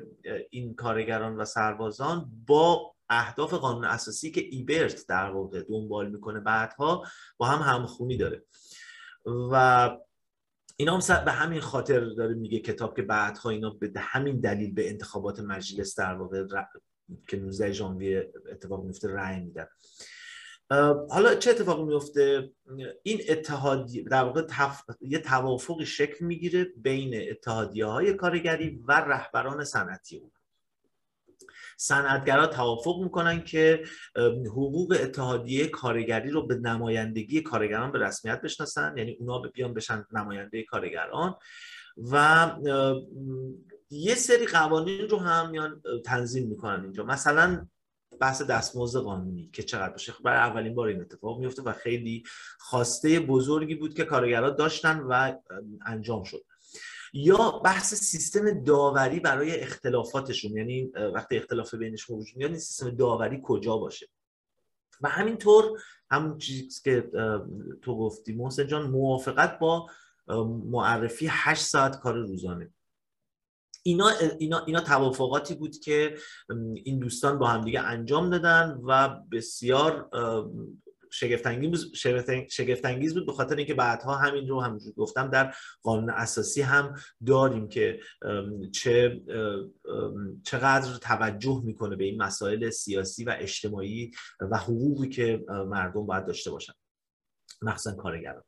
[0.49, 7.05] این کارگران و سربازان با اهداف قانون اساسی که ایبرت در واقع دنبال می‌کنه بعدها
[7.37, 8.43] با هم همخونی داره.
[9.51, 9.97] و
[10.77, 14.89] اینا هم به همین خاطر داره میگه کتاب که بعدها اینا به همین دلیل به
[14.89, 16.45] انتخابات مجلس در واقع
[17.27, 19.67] که 19 ژانویه اتفاق میفته رأی میدن.
[21.09, 22.51] حالا چه اتفاقی میفته
[23.03, 24.47] این اتحادیه در واقع
[25.01, 30.31] یه توافقی شکل می‌گیره بین اتحادیه های کارگری و رهبران صنعتی اون.
[31.77, 33.83] صنعتگرا توافق می‌کنن که
[34.45, 40.63] حقوق اتحادیه کارگری رو به نمایندگی کارگران به رسمیت بشناسن یعنی اونا بیان بشن نماینده
[40.63, 41.35] کارگران.
[42.11, 42.51] و
[43.89, 47.03] یه سری قوانین رو هم میان تنظیم می‌کنن اینجا.
[47.03, 47.67] مثلا
[48.19, 50.13] بحث دستمزد قانونی که چقدر باشه.
[50.23, 52.23] برای اولین بار این اتفاق میفته و خیلی
[52.59, 55.33] خواسته بزرگی بود که کارگران داشتن و
[55.85, 56.45] انجام شد.
[57.13, 63.39] یا بحث سیستم داوری برای اختلافاتشون یعنی وقتی اختلاف بینشون وجود میاد این سیستم داوری
[63.43, 64.07] کجا باشه؟
[65.01, 65.79] و همینطور
[66.11, 67.09] همون چیزی که
[67.81, 69.87] تو گفتی محسن جان موافقت با
[70.65, 72.73] معرفی 8 ساعت کار روزانه.
[73.89, 76.15] اینا, اینا, اینا توافقاتی بود که
[76.83, 80.09] این دوستان با همدیگه انجام دادن و بسیار
[81.11, 81.91] شگفتانگیز
[82.49, 86.93] شگفتانگیز بود به خاطر اینکه بعدها همین رو همونجور گفتم در قانون اساسی هم
[87.25, 87.99] داریم که
[88.73, 89.21] چه
[90.45, 94.11] چقدر توجه می‌کنه به این مسائل سیاسی و اجتماعی
[94.51, 96.73] و حقوقی که مردم باید داشته باشن.
[97.61, 98.43] مخصوصا کارگران.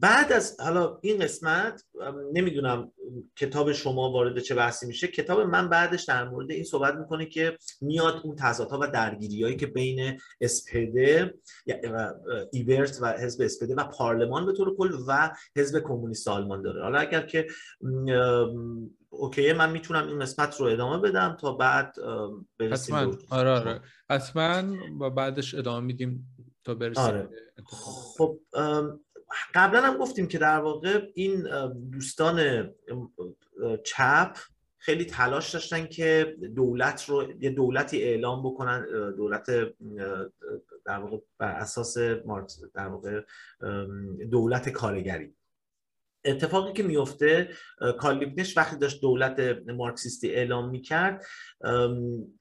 [0.00, 1.84] بعد از حالا این قسمت
[2.32, 2.92] نمی‌دونم
[3.36, 5.06] کتاب شما وارد چه بحثی میشه.
[5.06, 9.56] کتاب من بعدش در مورد این صحبت می‌کنه که میاد اون تضادها و درگیری هایی
[9.56, 11.34] که بین اسپده
[11.66, 12.14] و
[12.52, 16.82] ایبرت و حزب اسپده و پارلمان به طور کل و حزب کمونیست آلمان داره.
[16.82, 17.46] حالا اگر که
[19.10, 21.94] اوکی من می‌تونم این قسمت رو ادامه بدم تا بعد
[22.58, 23.14] برسیم حتما.
[23.30, 23.80] آره آره.
[24.10, 26.34] حتما و بعدش ادامه میدیم.
[26.68, 27.28] تا برسیم آره.
[27.64, 28.38] خب
[29.54, 31.46] قبلا هم گفتیم که در واقع این
[31.92, 32.68] دوستان
[33.84, 34.36] چپ
[34.78, 39.46] خیلی تلاش داشتن که دولت رو یه دولتی اعلام بکنن دولت
[40.86, 41.98] در واقع بر اساس
[42.74, 43.20] در واقع
[44.30, 45.34] دولت کارگری
[46.24, 47.48] اتفاقی که میفته
[47.98, 51.24] کارلیبنش وقتی داشت دولت مارکسیستی اعلام می‌کرد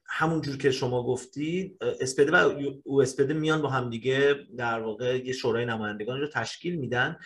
[0.10, 5.34] همون جور که شما گفتید اسپده و او اسپده میان با همدیگه در واقع یه
[5.34, 7.18] شورای نمایندگان رو تشکیل میدن.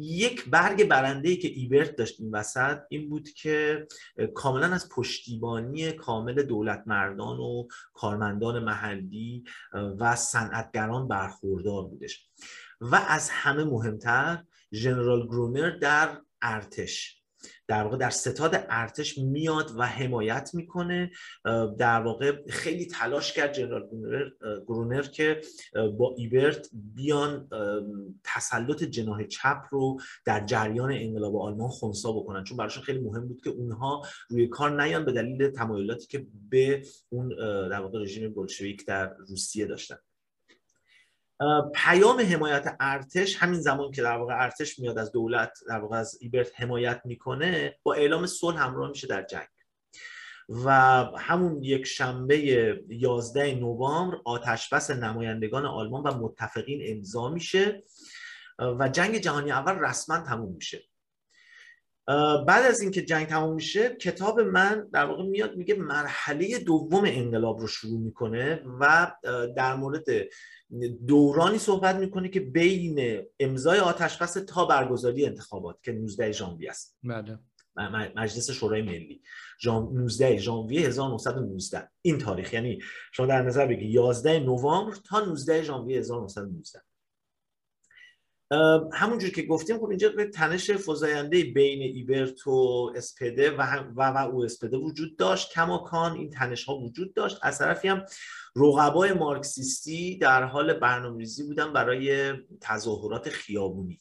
[0.00, 3.86] یک برگ برنده ای که ایبرت داشت این وسط این بود که
[4.34, 9.44] کاملا از پشتیبانی کامل دولت مردان و کارمندان محلی
[9.98, 12.28] و صنعتگران برخوردار بودش.
[12.80, 17.14] و از همه مهمتر ژنرال گرونر در ارتش.
[17.68, 21.10] در واقع در ستاد ارتش میاد و حمایت می‌کنه.
[21.78, 23.88] در واقع خیلی تلاش کرد جنرال
[24.66, 25.40] گرونر که
[25.98, 27.48] با ایبرت بیان
[28.24, 32.44] تسلط جناح چپ رو در جریان انقلاب آلمان خونسا بکنن.
[32.44, 36.82] چون براشون خیلی مهم بود که اونها روی کار نیان به دلیل تمایلاتی که به
[37.08, 37.28] اون
[37.68, 39.96] در واقع رژیم بولشویک در روسیه داشتن.
[41.74, 46.18] پیام حمایت ارتش همین زمان که در واقع ارتش میاد از دولت در واقع از
[46.20, 49.46] ایبرت حمایت می‌کنه با اعلام صلح همراه میشه در جنگ.
[50.48, 50.70] و
[51.18, 52.38] همون یک شنبه
[52.88, 57.84] 11 نوامبر آتشبس نمایندگان آلمان و متفقین امضا میشه
[58.58, 60.82] و جنگ جهانی اول رسما تموم میشه.
[62.46, 67.60] بعد از اینکه جنگ تموم میشه کتاب من در واقع میاد میگه مرحله دوم انقلاب
[67.60, 69.12] رو شروع می‌کنه و
[69.56, 70.04] در مورد
[71.06, 76.98] دورانی صحبت می‌کنه که بین امضای آتشبس تا برگزاری انتخابات که 19 ژانویه است.
[77.04, 77.38] بله.
[78.16, 79.22] مجلس شورای ملی.
[79.66, 82.78] 19 ژانویه 1919 این تاریخ یعنی
[83.12, 86.80] شما در نظر بگیرید 11 نوامبر تا 19 ژانویه 1919
[88.92, 93.62] همونجور که گفتیم خب اینجا به تنش فزاینده بین ایبرت و اسپده و,
[93.96, 95.52] و, و او اسپده وجود داشت.
[95.52, 97.38] کماکان این تنش ها وجود داشت.
[97.42, 98.04] از طرفی هم
[98.56, 104.00] رقبای مارکسیستی در حال برنامه‌ریزی بودن برای تظاهرات خیابونی.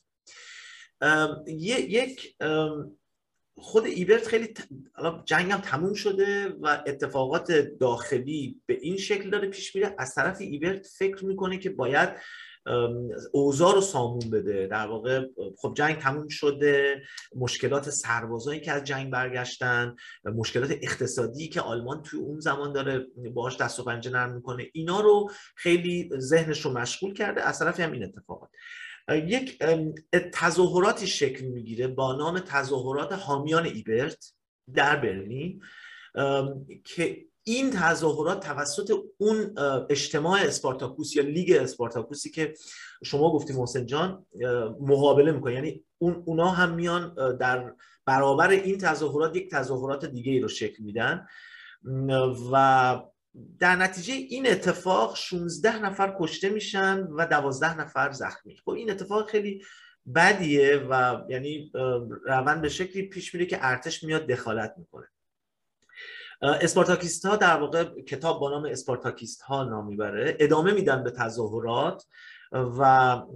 [1.47, 2.35] یک
[3.55, 4.53] خود ایبرت خیلی
[5.25, 9.95] جنگ هم تموم شده و اتفاقات داخلی به این شکل داره پیش میره.
[9.97, 12.09] از طرف ایبرت فکر می‌کنه که باید
[13.31, 14.67] اوضاع رو سامون بده.
[14.67, 15.25] در واقع
[15.57, 17.01] خب جنگ تموم شده.
[17.35, 23.57] مشکلات سربازایی که از جنگ برگشتن مشکلات اقتصادی که آلمان توی اون زمان داره باهاش
[23.57, 27.41] دست و پنجه نرم می‌کنه اینا رو خیلی ذهنش رو مشغول کرده.
[27.41, 28.49] از طرف هم این اتفاقات.
[29.11, 29.63] یک
[30.33, 34.33] تظاهراتی شکل می‌گیره با نام تظاهرات حامیان ایبرت
[34.73, 35.61] در برلین
[36.83, 39.55] که این تظاهرات توسط اون
[39.89, 42.53] اجتماع اسپارتاکوس یا لیگ اسپارتاکوسی که
[43.03, 44.25] شما گفتی محسن جان
[44.79, 45.53] مقابله می‌کنه.
[45.53, 47.73] یعنی اون اونا هم میان در
[48.05, 51.27] برابر این تظاهرات یک تظاهرات دیگه ای رو شکل میدن.
[52.51, 53.01] و
[53.59, 58.57] در نتیجه این اتفاق 16 نفر کشته میشن و 12 نفر زخمی.
[58.65, 59.63] خب این اتفاق خیلی
[60.15, 61.71] بدیه و یعنی
[62.25, 65.07] روند به شکلی پیش میره که ارتش میاد دخالت می‌کنه.
[66.41, 70.37] اسپارتاکیست ها در واقع کتاب با نام اسپارتاکیست ها نام می‌بره.
[70.39, 72.05] ادامه میدن به تظاهرات
[72.51, 72.81] و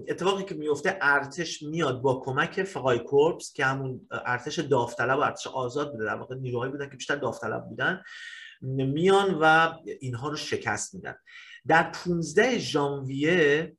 [0.07, 5.47] اتفاقی که میفته ارتش میاد با کمک فقای کورپس که همون ارتش داوطلب و ارتش
[5.47, 6.05] آزاد بوده.
[6.05, 8.01] در واقع نیروهایی بودن که بیشتر داوطلب بودن.
[8.61, 11.15] میان و اینها رو شکست میدن.
[11.67, 13.75] در 15 ژانویه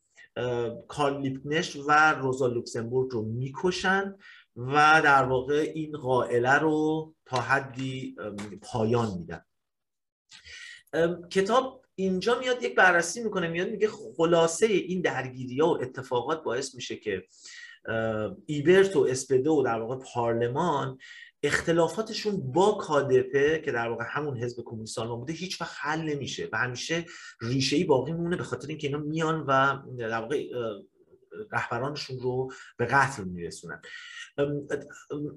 [0.88, 4.14] کارل لیپنش و روزا لوکسمبورگ رو می‌کشن
[4.56, 8.16] و در واقع این قائله رو تا حدی
[8.62, 9.44] پایان میدن.
[11.30, 16.74] کتاب اینجا میاد یک بررسی می‌کنه میاد میگه خلاصه این درگیری ها و اتفاقات باعث
[16.74, 17.24] میشه که
[18.46, 20.98] ایبرت و اسپده و در واقع پارلمان
[21.42, 26.48] اختلافاتشون با کادپه که در واقع همون حزب کمونیست آلمان بوده هیچ وقت حل نمیشه
[26.52, 27.04] و همیشه
[27.40, 30.44] ریشه ای باقی مونه به خاطر اینکه اینا میان و در واقع
[31.52, 33.82] رهبرانشون رو به قتل میرسونن.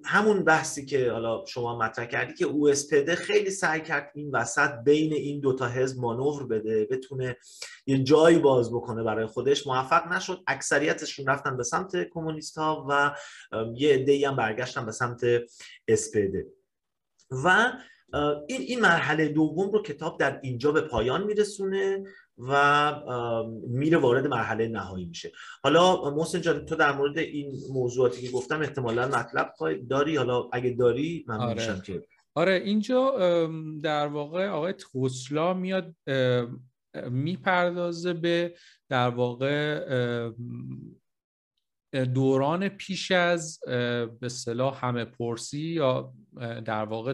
[0.05, 2.71] همون بحثی که حالا شما مطرح کردی که او
[3.17, 7.37] خیلی سعی کرد این وسط بین این دوتا حزب مانور بده بتونه
[7.85, 9.67] یه جایی باز بکنه برای خودش.
[9.67, 10.43] موفق نشد.
[10.47, 13.15] اکثریتشون رفتن به سمت کمونیست ها و
[13.75, 15.21] یه عده هم برگشتن به سمت
[15.87, 16.45] اسپده.
[17.31, 17.71] و
[18.47, 22.03] این این مرحله دوم رو کتاب در اینجا به پایان میرسونه.
[22.37, 22.93] و
[23.67, 25.31] میره وارد مرحله نهایی میشه.
[25.63, 29.53] حالا محسن جان تو در مورد این موضوعاتی که گفتم احتمالا مطلب
[29.89, 31.81] داری؟ حالا اگه داری من آره.
[31.81, 32.07] که.
[32.35, 33.11] آره اینجا
[33.83, 35.95] در واقع آقای توسلا میاد
[37.09, 38.55] می‌پردازه به
[38.89, 40.31] در واقع
[42.13, 43.59] دوران پیش از
[44.19, 46.13] به صلاح همه پرسی یا
[46.65, 47.13] در واقع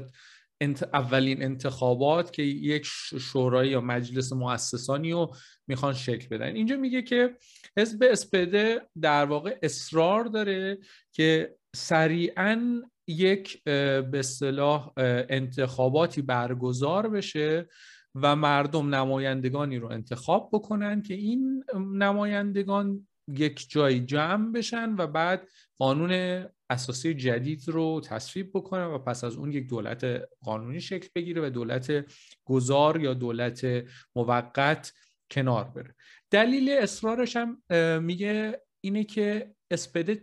[0.93, 2.85] اولین انتخابات که یک
[3.19, 5.35] شورای یا مجلس مؤسسانی رو
[5.67, 6.55] می‌خوان شکل بدن.
[6.55, 7.35] اینجا میگه که
[7.77, 10.77] حزب اسپده در واقع اصرار داره
[11.13, 14.91] که سریعا یک به اصطلاح
[15.29, 17.67] انتخاباتی برگزار بشه
[18.15, 25.47] و مردم نمایندگانی رو انتخاب بکنن که این نمایندگان یک جای جمع بشن و بعد
[25.77, 30.05] قانون اساسی جدید رو تصویب بکنه و پس از اون یک دولت
[30.41, 32.05] قانونی شکل بگیره و دولت
[32.45, 33.67] گذار یا دولت
[34.15, 34.93] موقت
[35.31, 35.95] کنار بره.
[36.31, 37.61] دلیل اصرارش هم
[38.03, 40.21] میگه اینه که اسپده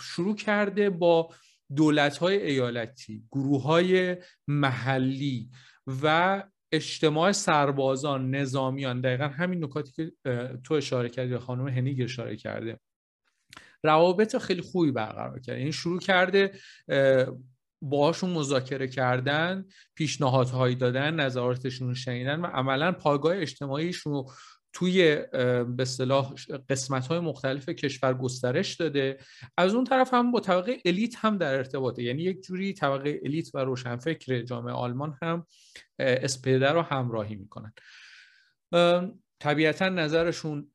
[0.00, 1.34] شروع کرده با
[1.76, 4.16] دولت های ایالتی گروه های
[4.48, 5.50] محلی
[6.02, 9.00] و اجتماع سربازان نظامیان.
[9.00, 10.12] دقیقا همین نکاتی که
[10.64, 12.80] تو اشاره کردی خانم هنیگ اشاره کرده.
[13.82, 16.52] روابط خیلی خوبی برقرار کرده یعنی شروع کرده
[17.82, 24.32] باهاشون مذاکره کردن پیشنهادهایی دادن نظراتشون رو شنیدن و عملا پایگاه اجتماعیشون رو
[24.72, 25.16] توی
[25.76, 26.34] به صلاح
[26.68, 29.18] قسمت های مختلف کشور گسترش داده.
[29.58, 32.02] از اون طرف هم با طبقه الیت هم در ارتباطه.
[32.02, 35.46] یعنی یک جوری طبقه الیت و روشنفکر جامعه آلمان هم
[35.98, 37.72] اسپیده رو همراهی می‌کنن.
[39.40, 40.70] طبیعتا نظرشون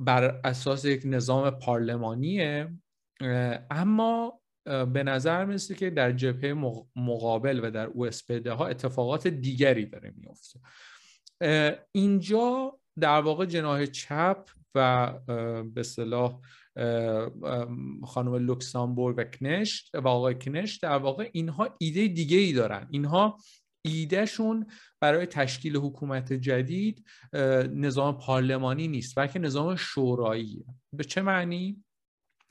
[0.00, 2.72] بر اساس یک نظام پارلمانیه
[3.70, 6.52] اما به نظر میسه که در جبهه
[6.96, 8.08] مقابل و در او
[8.46, 10.60] ها اتفاقات دیگری داره میفته
[11.92, 15.12] اینجا در واقع جناح چپ و
[15.74, 16.40] به صلاح
[18.06, 22.88] خانم لوکسامبورگ و کنشت و آقای کنشت در واقع اینها ایده دیگه ای دارن.
[22.90, 23.38] اینها
[23.90, 24.66] ایدهشون
[25.00, 27.04] برای تشکیل حکومت جدید
[27.72, 31.84] نظام پارلمانی نیست بلکه نظام شورایی به چه معنی؟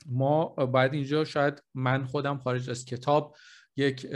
[0.06, 3.36] ما باید اینجا شاید من خودم خارج از کتاب
[3.76, 4.06] یک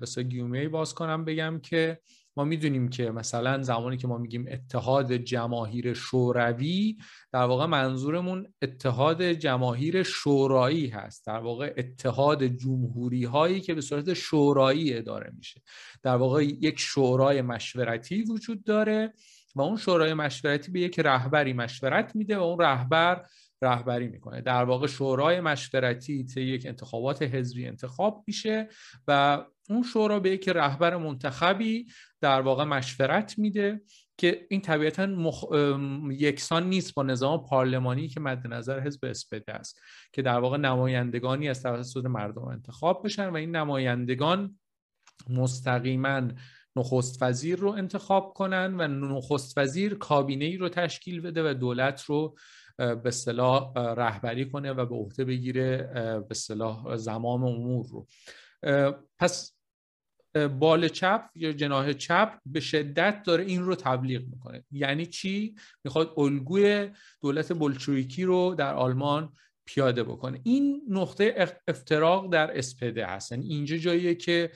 [0.00, 2.00] بسیار گیومه باز کنم بگم که
[2.36, 6.96] ما می‌دونیم که مثلا زمانی که ما میگیم اتحاد جماهیر شوروی
[7.32, 11.26] در واقع منظورمون اتحاد جماهیر شورایی هست.
[11.26, 15.62] در واقع اتحاد جمهوری هایی که به صورت شورایی اداره میشه.
[16.02, 19.12] در واقع یک شورای مشورتی وجود داره
[19.54, 23.26] و اون شورای مشورتی به یک رهبری مشورت میده و اون رهبر
[23.62, 24.40] رهبری می‌کنه.
[24.40, 28.68] در واقع شورای مشورتی طی یک انتخابات حزبی انتخاب میشه
[29.08, 31.86] و اون شورا به یک رهبر منتخبی
[32.20, 33.80] در واقع مشورت میده
[34.18, 35.44] که این طبیعتا مخ...
[36.10, 39.80] یکسان نیست با نظام پارلمانی که مد نظر حزب اسپده است
[40.12, 44.58] که در واقع نمایندگانی از توسط مردم انتخاب بشن و این نمایندگان
[45.30, 46.28] مستقیما
[46.76, 52.04] نخست وزیر رو انتخاب کنن و نخست وزیر کابینه ای رو تشکیل بده و دولت
[52.04, 52.36] رو
[52.76, 58.06] به اصطلاح رهبری کنه و به عهده بگیره به اصطلاح زمام امور رو.
[59.18, 59.55] پس
[60.36, 64.64] بال چپ یا جناح چپ به شدت داره این رو تبلیغ می‌کنه.
[64.70, 66.90] یعنی چی؟ می‌خواد الگوی
[67.22, 69.32] دولت بلشویکی رو در آلمان
[69.66, 70.40] پیاده بکنه.
[70.44, 73.32] این نقطه افتراق در اسپده هست.
[73.32, 74.50] یعنی اینجا جاییه که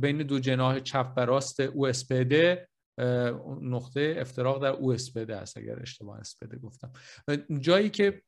[0.00, 2.68] بین دو جناح چپ و راست او اسپده
[3.62, 6.92] نقطه افتراق در او اسپده است اگر اشتباه اسپده گفتم.
[7.60, 8.22] جایی که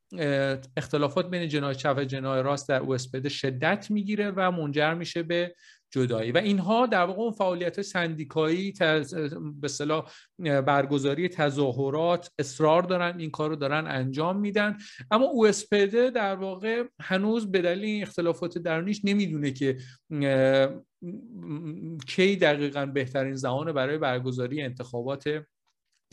[0.76, 5.22] اختلافات بین جناح چپ و جناح راست در او اسپده شدت می‌گیره و منجر میشه
[5.22, 5.54] به
[5.90, 6.32] جدایی.
[6.32, 9.14] و اینها در واقع اون فعالیت سندیکایی تز...
[9.60, 14.76] به صلاح برگزاری تظاهرات اصرار دارن این کار رو دارن انجام میدن.
[15.10, 15.46] اما او
[16.14, 19.76] در واقع هنوز به دلیل اختلافات درونیش نمی‌دونه که
[22.06, 25.42] کی دقیقا بهترین زمان برای برگزاری انتخابات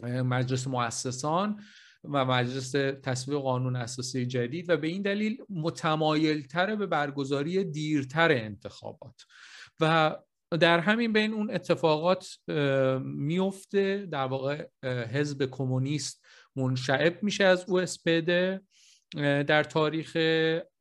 [0.03, 1.59] مجلس مؤسسان
[2.03, 2.71] و مجلس
[3.03, 9.21] تصویب قانون اساسی جدید و به این دلیل متمایل به برگزاری دیرتر انتخابات.
[9.79, 10.15] و
[10.59, 12.37] در همین بین اون اتفاقات
[13.03, 14.05] میفته.
[14.05, 17.79] در واقع حزب کمونیست منشعب میشه از او
[19.47, 20.17] در تاریخ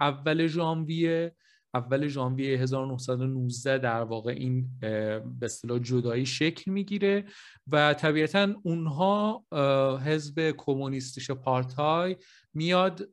[0.00, 1.36] اول ژانویه.
[1.74, 7.24] اول ژانویه 1919 در واقع این به اصطلاح جدایی شکل می‌گیره
[7.72, 9.44] و طبیعتا اونها
[10.04, 12.16] حزب کمونیستیش پارتای
[12.54, 13.08] میاد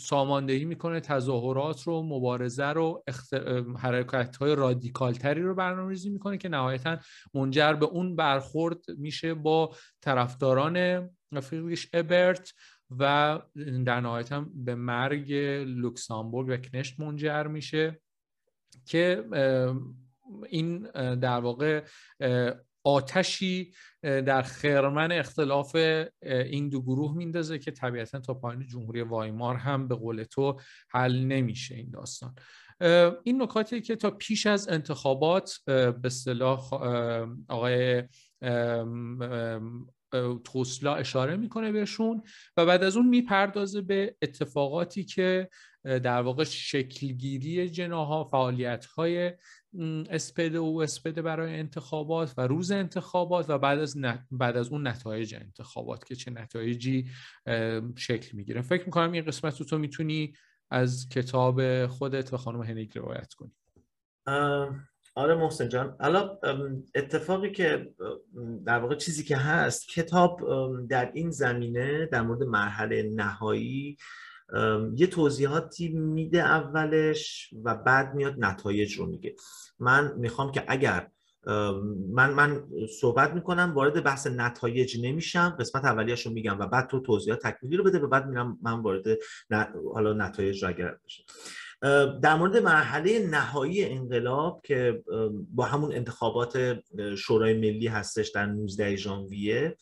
[0.00, 3.34] ساماندهی می‌کنه تظاهرات رو مبارزه رو اخت...
[3.78, 6.98] حرکت های رادیکال تری رو برنامه‌ریزی می‌کنه که نهایتا
[7.34, 11.08] منجر به اون برخورد میشه با طرفداران
[11.42, 12.52] فریدریش ابرت.
[12.90, 13.38] و
[13.86, 15.32] در نهایت هم به مرگ
[15.66, 18.00] لوکسامبورگ و کنشت منجر میشه
[18.86, 19.24] که
[20.48, 20.78] این
[21.14, 21.84] در واقع
[22.84, 25.76] آتشی در خرمن اختلاف
[26.22, 30.60] این دو گروه میندازه که طبیعتا تا پایین جمهوری وایمار هم به قول تو
[30.90, 32.34] حل نمیشه این داستان.
[33.24, 36.72] این نکاتی که تا پیش از انتخابات به اصطلاح
[37.48, 38.02] آقای
[40.44, 42.22] توسلا اشاره می‌کنه بهشون
[42.56, 45.48] و بعد از اون می‌پردازه به اتفاقاتی که
[45.84, 49.32] در واقع شکلگیری جناها فعالیت های
[50.10, 53.96] اسپده و اسپده برای انتخابات و روز انتخابات و بعد از,
[54.30, 57.10] بعد از اون نتایج انتخابات که چه نتایجی
[57.96, 58.62] شکل می‌گیره.
[58.62, 60.34] فکر می‌کنم این قسمت رو تو می‌تونی
[60.70, 63.52] از کتاب خودت و خانم هنیگ روایت کنی.
[65.18, 65.96] آره محسن جان.
[66.00, 66.38] الان
[66.94, 67.88] اتفاقی که
[68.66, 70.40] در واقع چیزی که هست کتاب
[70.88, 73.96] در این زمینه در مورد مرحله نهایی
[74.96, 79.34] یه توضیحاتی میده اولش و بعد میاد نتایج رو میگه.
[79.78, 81.10] من می‌خوام که اگر
[82.10, 82.64] من من
[83.00, 87.76] صحبت می‌کنم وارد بحث نتایج نمیشم قسمت اولیش رو میگم و بعد تو توضیحات تکمیلی
[87.76, 89.04] رو بده و بعد میرم من وارد
[89.94, 91.24] حالا نتایج رو اگر بشه.
[92.22, 95.02] در مورد مرحله نهایی انقلاب که
[95.54, 96.78] با همون انتخابات
[97.18, 99.76] شورای ملی هستش در 19 ژانویه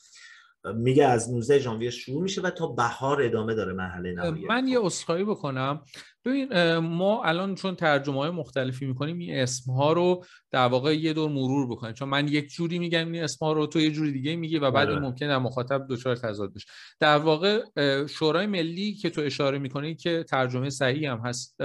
[0.74, 4.84] میگه از 19 ژانویه شروع میشه و تا بهار ادامه داره مرحله نهایی من یه
[4.84, 5.82] اسخایی بکنم.
[6.24, 11.12] ببین ما الان چون ترجمه های مختلفی می‌کنیم این اسم ها رو در واقع یه
[11.12, 11.92] دور مرور بکنیم.
[11.92, 14.70] چون من یک جوری میگم این اسم ها رو تو یه جوری دیگه میگی و
[14.70, 15.00] بعد آره.
[15.00, 16.66] ممکن در مخاطب دچار تضاد بشه.
[17.00, 17.62] در واقع
[18.06, 21.56] شورای ملی که تو اشاره می‌کنی که ترجمه صحیح هم هست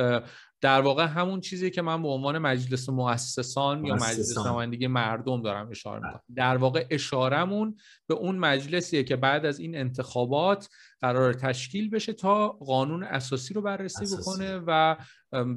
[0.62, 5.70] در واقع همون چیزی که من به عنوان مجلس مؤسسان یا مجلس نمایندگی مردم دارم
[5.70, 6.08] اشاره بله.
[6.08, 10.70] می‌کنم در واقع اشارمون به اون مجلسیه که بعد از این انتخابات
[11.02, 14.22] قرار تشکیل بشه تا قانون اساسی رو بررسی اساسی.
[14.22, 14.96] بکنه و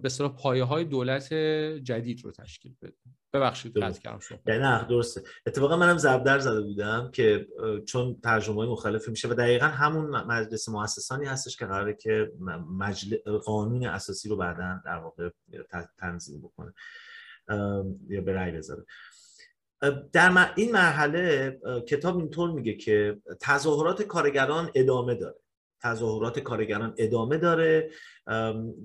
[0.03, 1.35] به صلاح پایه های دولت
[1.83, 2.95] جدید رو تشکیل بده.
[3.33, 5.23] ببخشید قطع کردم یعنی نه درسته.
[5.47, 7.49] اتفاقا منم ضرب در زده بودم که
[7.87, 12.33] چون ترجمه های مختلفی میشه و دقیقا همون مجلس مؤسسانی هستش که قراره که
[12.79, 13.17] مجل...
[13.45, 15.31] قانون اساسی رو بعدا در واقع
[15.99, 16.75] تنظیم بکنه.
[18.09, 18.85] یا به رأی بذاره.
[20.13, 21.59] در این مرحله
[21.89, 25.45] کتاب اینطور میگه که تظاهرات کارگران ادامه داره.
[25.85, 27.91] تظاهرات کارگران ادامه داره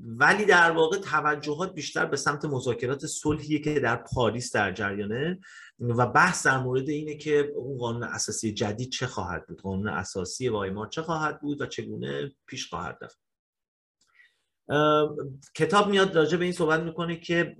[0.03, 5.39] ولی در واقع توجهات بیشتر به سمت مذاکرات صلحیه که در پاریس در جریانه
[5.79, 10.49] و بحث در مورد اینه که اون قانون اساسی جدید چه خواهد بود قانون اساسی
[10.49, 13.28] وایمار چه خواهد بود و چگونه پیش خواهد رفت.
[15.55, 17.55] کتاب میاد راجع به این صحبت می‌کنه که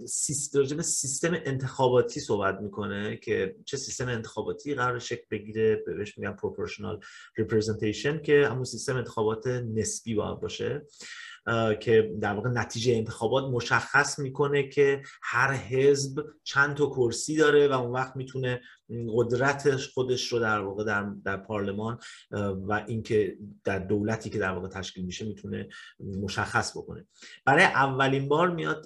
[0.54, 6.32] راجع به سیستم انتخاباتی صحبت می‌کنه که چه سیستم انتخاباتی قرار شکل بگیره بهش میگن
[6.32, 7.00] proportional
[7.38, 10.86] representation که همون سیستم انتخابات نسبی باید باشه.
[11.80, 17.72] که در واقع نتیجه انتخابات مشخص می‌کنه که هر حزب چند تا کرسی داره و
[17.72, 18.62] اون وقت می‌تونه
[19.16, 22.00] قدرتش خودش رو در واقع در, در پارلمان
[22.68, 25.70] و اینکه در دولتی که در واقع تشکیل میشه می‌تونه
[26.00, 27.06] مشخص بکنه.
[27.46, 28.86] برای اولین بار میاد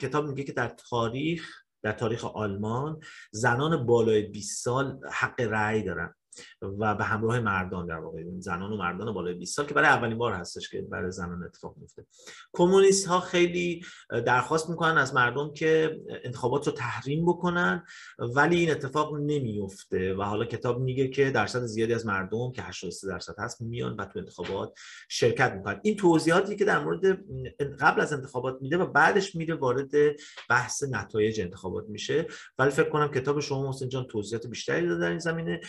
[0.00, 3.00] کتاب میگه که در تاریخ در تاریخ آلمان
[3.30, 6.14] زنان بالای 20 سال حق رأی دارن.
[6.62, 10.18] و به همراه مردان در واقع زنان و مردان بالای 20 سال که برای اولین
[10.18, 12.06] بار هستش که برای زنان اتفاق میفته.
[12.52, 13.84] کمونیست ها خیلی
[14.26, 17.84] درخواست می‌کنن از مردم که انتخابات رو تحریم بکنن
[18.18, 23.08] ولی این اتفاق نمیفته و حالا کتاب میگه که درصد زیادی از مردم که 83
[23.08, 24.72] درصد هست میان و تو انتخابات
[25.08, 25.80] شرکت می‌کنن.
[25.82, 27.04] این توضیحاتی که در مورد
[27.80, 29.90] قبل از انتخابات میده و بعدش میره وارد
[30.50, 32.26] بحث نتایج انتخابات میشه.
[32.58, 35.60] ولی فکر کنم کتاب شما حسین جان توضیحات بیشتری داده در این زمینه.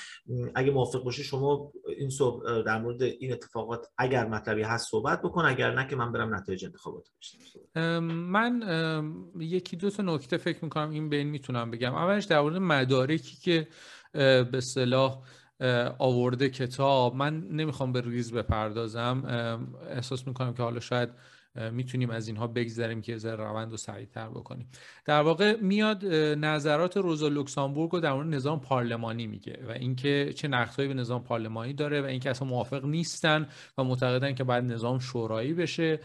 [0.55, 2.63] اگه موافق باشی شما این صحب...
[2.65, 6.65] در مورد این اتفاقات اگر مطلبی هست صحبت بکن اگر نه که من برم نتایج
[6.65, 7.07] انتخابات
[8.01, 8.63] من
[9.39, 11.93] یکی دو تا نکته فکر می‌کنم این بین می‌تونم بگم.
[11.95, 13.67] اولش در مورد مدارکی که
[14.13, 15.23] به اصطلاح
[15.99, 17.15] آورده کتاب.
[17.15, 19.23] من نمی‌خوام به ریز بپردازم.
[19.89, 21.09] احساس می‌کنم که حالا شاید
[21.71, 24.69] می‌تونیم از اینها بگذریم که ذره روند رو سریعتر بکنیم.
[25.05, 30.47] در واقع میاد نظرات روزا لوکسامبورگ رو در مورد نظام پارلمانی میگه و اینکه چه
[30.47, 33.47] نقدهایی به نظام پارلمانی داره و اینکه اصلا موافق نیستن
[33.77, 35.99] و معتقدن که بعد نظام شورایی بشه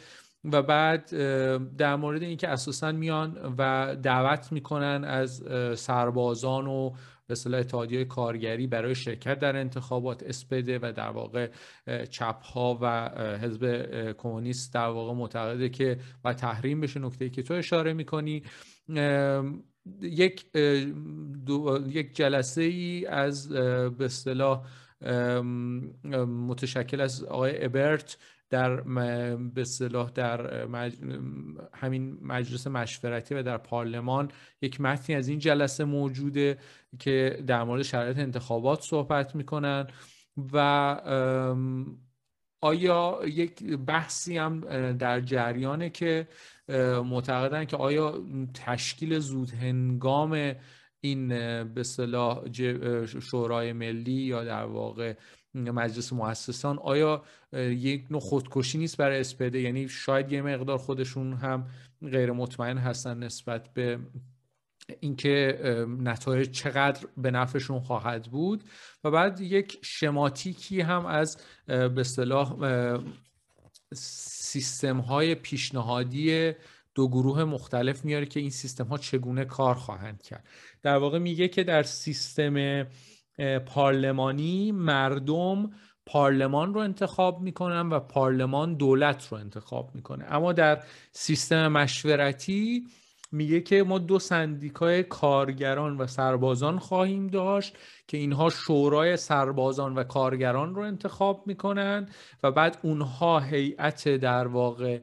[0.44, 1.11] و بعد
[1.76, 5.44] در مورد اینکه اساسا میان و دعوت می‌کنن از
[5.80, 6.90] سربازان و
[7.33, 11.51] به اصطلاح اتحادیه کارگری برای شرکت در انتخابات اسپده و در واقع
[12.11, 13.09] چپ ها و
[13.39, 18.43] حزب کمونیست در واقع معتقده که و تحریم بشه نکته که تو اشاره می‌کنی.
[20.03, 20.47] یک
[21.87, 24.66] یک جلسه ای از به اصطلاح
[26.26, 28.16] متشکل از آقای ابرت
[28.53, 28.80] در
[29.36, 30.66] به صلاح در
[31.74, 34.30] همین مجلس مشورتی و در پارلمان
[34.62, 36.59] یک متنی از این جلسه موجوده
[36.98, 39.86] که در مورد شرایط انتخابات صحبت می‌کنن
[40.53, 40.59] و
[42.61, 44.61] آیا یک بحثی هم
[44.92, 46.28] در جریانه که
[47.05, 48.24] معتقدن که آیا
[48.55, 50.55] تشکیل زود هنگام
[51.00, 51.28] این
[51.64, 52.53] به صلاح
[53.20, 55.14] شورای ملی یا در واقع
[55.55, 57.24] مجلس مؤسسان آیا
[57.68, 61.66] یک نوع خودکشی نیست برای اسپده یعنی شاید یه مقدار خودشون هم
[62.03, 63.98] غیر مطمئن هستن نسبت به
[65.00, 65.59] اینکه
[65.98, 68.64] نتایج چقدر به نفعشون خواهد بود.
[69.05, 71.36] و بعد یک شماتیکی هم از
[71.66, 72.57] به اصطلاح
[73.94, 76.53] سیستم های پیشنهادی
[76.94, 80.48] دو گروه مختلف میاره که این سیستم ها چگونه کار خواهند کرد.
[80.82, 82.86] در واقع میگه که در سیستم
[83.66, 85.70] پارلمانی مردم
[86.07, 90.24] پارلمان رو انتخاب می‌کنن و پارلمان دولت رو انتخاب می‌کنه.
[90.28, 90.82] اما در
[91.12, 92.86] سیستم مشورتی
[93.32, 97.76] میگه که ما دو سندیکای کارگران و سربازان خواهیم داشت
[98.09, 102.09] که اینها شورای سربازان و کارگران رو انتخاب می‌کنن
[102.43, 105.01] و بعد اونها هیئت در واقع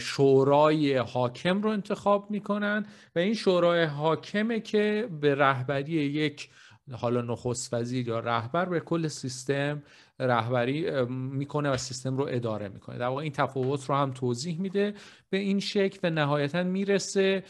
[0.00, 2.86] شورای حاکم رو انتخاب می‌کنن.
[3.16, 6.48] و این شورای حاکمه که به رهبری یک
[6.92, 9.82] حالا نخست وزیر یا رهبر به کل سیستم
[10.20, 12.98] رهبری می‌کنه و سیستم رو اداره می‌کنه.
[12.98, 14.94] در واقع این تفاوت رو هم توضیح میده.
[15.30, 17.44] به این شکل و نهایتا می‌رسه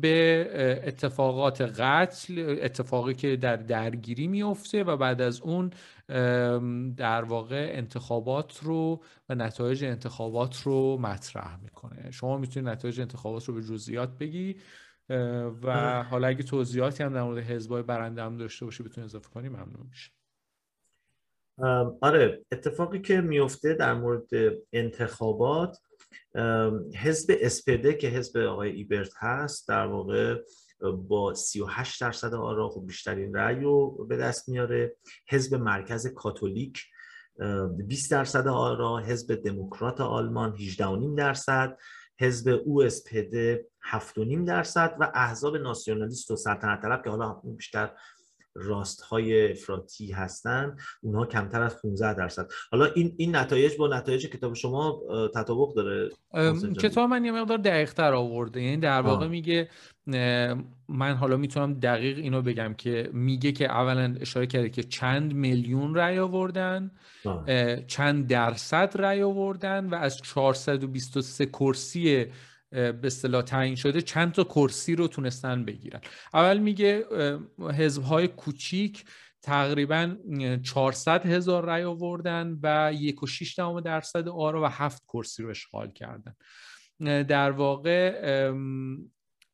[0.00, 0.50] به
[0.84, 5.70] اتفاقات قتل اتفاقی که در درگیری میفته و بعد از اون
[6.94, 12.10] در واقع انتخابات رو و نتایج انتخابات رو مطرح می‌کنه.
[12.10, 14.56] شما می‌تونید نتایج انتخابات رو به جزئیات بگی.
[15.62, 19.48] و حالا اگه توضیحاتی هم در مورد حزبای برنده هم داشته باشی بتونی اضافه کنی
[19.48, 20.10] ممنون میشه
[22.00, 24.28] آره اتفاقی که میفته در مورد
[24.72, 25.78] انتخابات
[26.96, 30.36] حزب اسپده که حزب آقای ایبرت هست در واقع
[31.08, 34.96] با 38 درصد آرا خب بیشترین رأی رو به دست میاره.
[35.28, 36.84] حزب مرکز کاتولیک
[37.86, 41.78] 20 درصد آرا حزب دموکرات آلمان 18.5 درصد.
[42.20, 47.90] حزب او اسپد 7.5 درصد و احزاب ناسیونالیست و سلطنت طلب که حالا بیشتر
[48.54, 52.48] راست های افراطی هستن اونها کمتر از 15 درصد.
[52.70, 55.02] حالا این این نتایج با نتایج کتاب شما
[55.34, 56.10] تطابق داره
[56.74, 58.62] کتاب من یه مقدار دقیق تر آورده.
[58.62, 59.68] یعنی در واقع میگه
[60.88, 65.94] من حالا می‌تونم دقیق اینو بگم که میگه که اولا اشاره کرده که چند میلیون
[65.94, 66.90] رأی آوردن
[67.86, 72.26] چند درصد رأی آوردن و از 423 کرسی
[72.70, 76.00] به اصطلاح تعیین شده چند تا کرسی رو تونستن بگیرن.
[76.34, 77.04] اول میگه
[77.58, 79.04] حزب های کوچیک
[79.42, 80.16] تقریبا
[80.62, 83.22] 400 هزار رای آوردن و یک
[83.58, 86.34] و درصد آرا و هفت کرسی رو اشغال کردن.
[87.22, 88.20] در واقع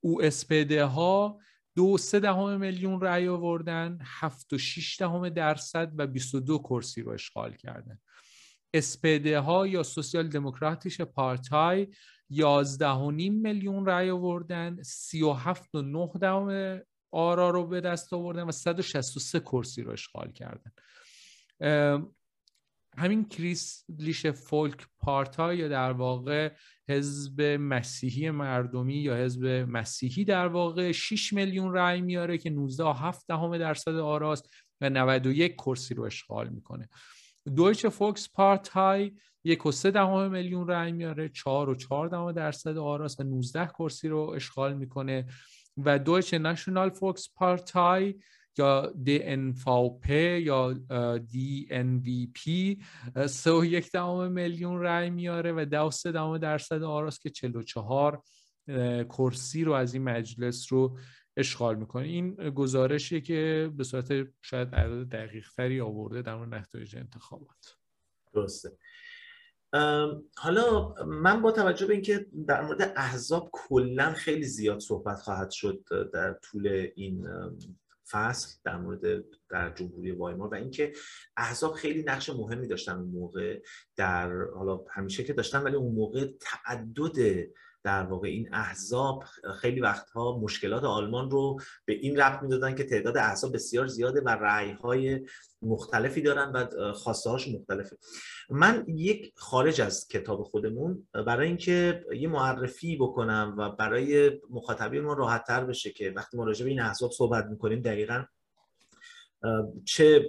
[0.01, 1.41] او اسپده ها
[1.77, 7.13] دو سه دهم میلیون رای آوردن هفت و شیش دهم درصد و 22 کرسی رو
[7.13, 7.99] اشغال کردن.
[8.75, 11.89] اسپده ها یا سوسیال دموکراتیش پارتای
[12.31, 19.41] 11 میلیون رای آوردن 37 و 9 دهم آرا رو به دست آوردن و 163
[19.41, 20.73] کرسی رو اشغال کردن.
[22.99, 26.53] همین Christliche Volkspartei یا در واقع
[26.89, 32.93] حزب مسیحی مردمی یا حزب مسیحی در واقع 6 میلیون رای میاره که 19 و
[32.93, 34.49] 7 دهم درصد آراست
[34.81, 36.89] و 91 کرسی رو اشغال می‌کنه.
[37.57, 39.13] Deutsche Volkspartei
[39.45, 43.67] یک و سه دهم میلیون رای میاره چهار و چهار دهم درصد آراست و 19
[43.67, 45.27] کرسی رو اشغال می‌کنه.
[45.77, 48.15] و Deutschnationale Volkspartei
[48.59, 50.75] یا DNVP یا
[51.33, 52.77] DNVP
[53.27, 57.31] سه و یک دهم میلیون رای میاره و ده و سه دهم درصد آراست که
[57.31, 58.23] 44
[59.09, 60.99] کرسی رو از این مجلس رو
[61.37, 64.13] اشغال می‌کنه این گزارشی که به صورت
[64.43, 67.77] شاید عدد دقیق تری آورده در مورد نتایج انتخابات.
[68.35, 68.79] درسته.
[70.37, 75.85] حالا من با توجه به اینکه در مورد احزاب کلا خیلی زیاد صحبت خواهد شد
[76.13, 77.29] در طول این
[78.11, 80.93] فصل در مورد در جمهوری وایمار و اینکه
[81.37, 83.63] احزاب خیلی نقش مهمی داشتن اون موقع
[83.97, 87.47] در حالا همیشه که داشتن ولی اون موقع تعدد
[87.87, 89.25] در واقع این احزاب
[89.61, 94.37] خیلی وقتها مشکلات آلمان رو به این ربط می‌دادن که تعداد احزاب بسیار زیاده و
[94.83, 95.27] های
[95.63, 97.97] مختلفی دارن و خواسته هاش مختلفه.
[98.51, 105.13] من یک خارج از کتاب خودمون برای اینکه یه معرفی بکنم و برای مخاطبین ما
[105.13, 108.25] راحت تر بشه که وقتی ما راجع به این احزاب صحبت می‌کنیم دقیقا
[109.85, 110.29] چه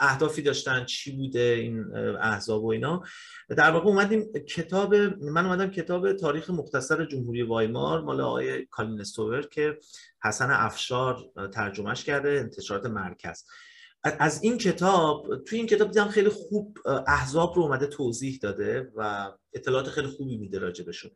[0.00, 1.84] اهدافی داشتن چی بوده این
[2.20, 3.02] احزاب و اینا.
[3.48, 9.42] در واقع اومدیم کتاب من اومدم کتاب تاریخ مختصر جمهوری وایمار مال آقای کالین استوور
[9.42, 9.78] که
[10.24, 13.44] حسن افشار ترجمهش کرده انتشارات مرکز.
[14.04, 19.30] از این کتاب توی این کتاب دیدم خیلی خوب احزاب رو اومده توضیح داده و
[19.52, 21.10] اطلاعات خیلی خوبی میده راجبشون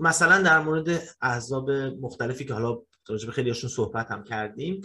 [0.00, 4.80] مثلا در مورد احزاب مختلفی که حالا راجب خیلی هاشون صحبت هم کردیم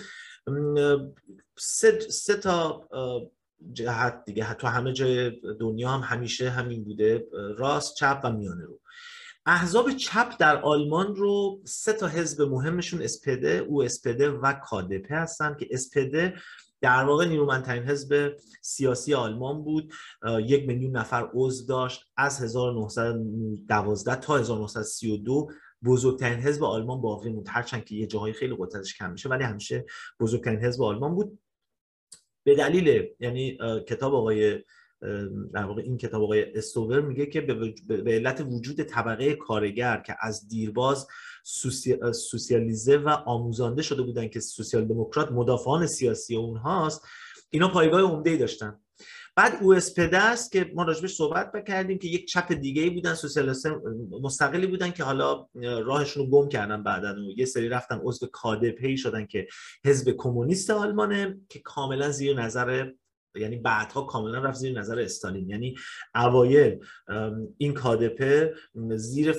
[1.58, 2.90] سه, سه تا
[3.72, 4.54] جهت دیگه.
[4.54, 7.28] تو همه جای دنیا هم همیشه همین بوده.
[7.58, 8.80] راست چپ و میانه رو.
[9.46, 15.56] احزاب چپ در آلمان رو سه تا حزب مهمشون اسپده او اسپده و کادپه هستن
[15.60, 16.34] که اسپده
[16.82, 19.94] در واقع نیرومندترین حزب سیاسی آلمان بود.
[20.46, 25.50] یک میلیون نفر عضو داشت از 1912 تا 1932
[25.86, 27.48] بزرگترین حزب آلمان باقی موند.
[27.50, 29.86] هرچند که یه جاهای خیلی قدرتش کم میشه ولی همیشه
[30.20, 31.40] بزرگترین حزب آلمان بود.
[32.44, 33.58] به دلیل یعنی
[33.88, 34.64] کتاب آقای
[35.54, 37.42] در واقع این کتاب آقای استوور میگه که
[37.88, 41.08] به علت وجود طبقه کارگر که از دیرباز
[42.14, 47.06] سوسیالیزه و آموزانده شده بودن که سوسیال دموکرات مدافعان سیاسی اونهاست
[47.50, 48.83] اینا پایگاه عمده ای داشتن.
[49.36, 53.68] بعد او است که ما راجبش صحبت بکردیم که یک چپ دیگه ای بودن سوسیالیست
[54.22, 57.16] مستقلی بودن که حالا راهشون رو گم کردن بعدا.
[57.16, 59.48] و یه سری رفتن عضو کادپی شدن که
[59.86, 62.92] حزب کمونیست آلمانه که کاملا زیر نظر
[63.36, 65.50] یعنی بعدها کاملا رفت زیر نظر استالین.
[65.50, 65.76] یعنی
[66.16, 66.86] اوایل
[67.58, 68.54] این کادپه
[68.96, 69.36] زیر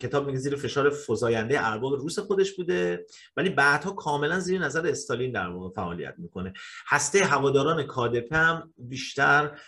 [0.00, 5.32] کتاب میگه زیر فشار فزاینده ارباب روس خودش بوده ولی بعدها کاملا زیر نظر استالین
[5.32, 6.52] در واقع فعالیت می‌کنه.
[6.86, 9.58] هسته هواداران کادپه هم بیشتر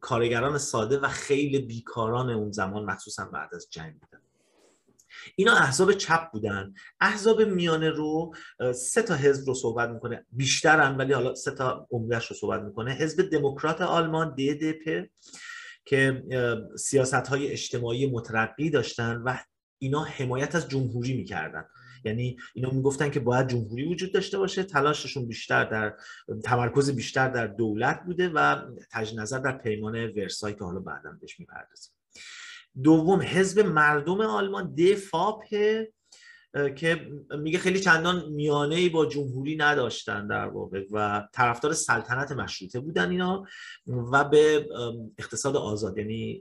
[0.00, 4.27] کارگران ساده و خیلی بیکاران اون زمان مخصوصا بعد از جنگ بودن.
[5.36, 6.74] اینا احزاب چپ بودن.
[7.00, 8.34] احزاب میانه رو
[8.74, 10.26] سه تا حزب رو صحبت می‌کنه.
[10.32, 12.92] بیشترن ولی حالا سه تا عمدهش رو صحبت می‌کنه.
[12.92, 15.08] حزب دموکرات آلمان DDP
[15.84, 16.22] که
[16.78, 19.36] سیاست های اجتماعی مترقی داشتن و
[19.78, 21.64] اینا حمایت از جمهوری می‌کردن.
[22.04, 25.94] یعنی اینا می‌گفتن که باید جمهوری وجود داشته باشه تلاششون بیشتر در
[26.44, 28.56] تمرکز بیشتر در دولت بوده و
[28.92, 31.92] تجدید نظر در پیمان ورسای که حالا بعدا بهش می‌پردازیم.
[32.82, 35.44] دوم حزب مردم آلمان دفاپ
[36.76, 42.80] که میگه خیلی چندان میانه ای با جمهوری نداشتن در واقع و طرفدار سلطنت مشروطه
[42.80, 43.44] بودن اینا
[43.86, 44.68] و به
[45.18, 46.40] اقتصاد آزاد یعنی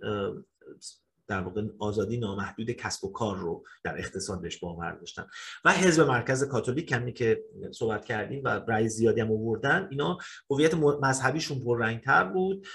[1.27, 5.25] در واقع آزادی نامحدود کسب و کار رو در اقتصاد بهش باور داشتن
[5.65, 10.17] و حزب مرکز کاتولیک کمی که صحبت کردیم و رأی زیادی هم آوردن اینا
[10.49, 12.67] هویت مذهبیشون پررنگتر بود.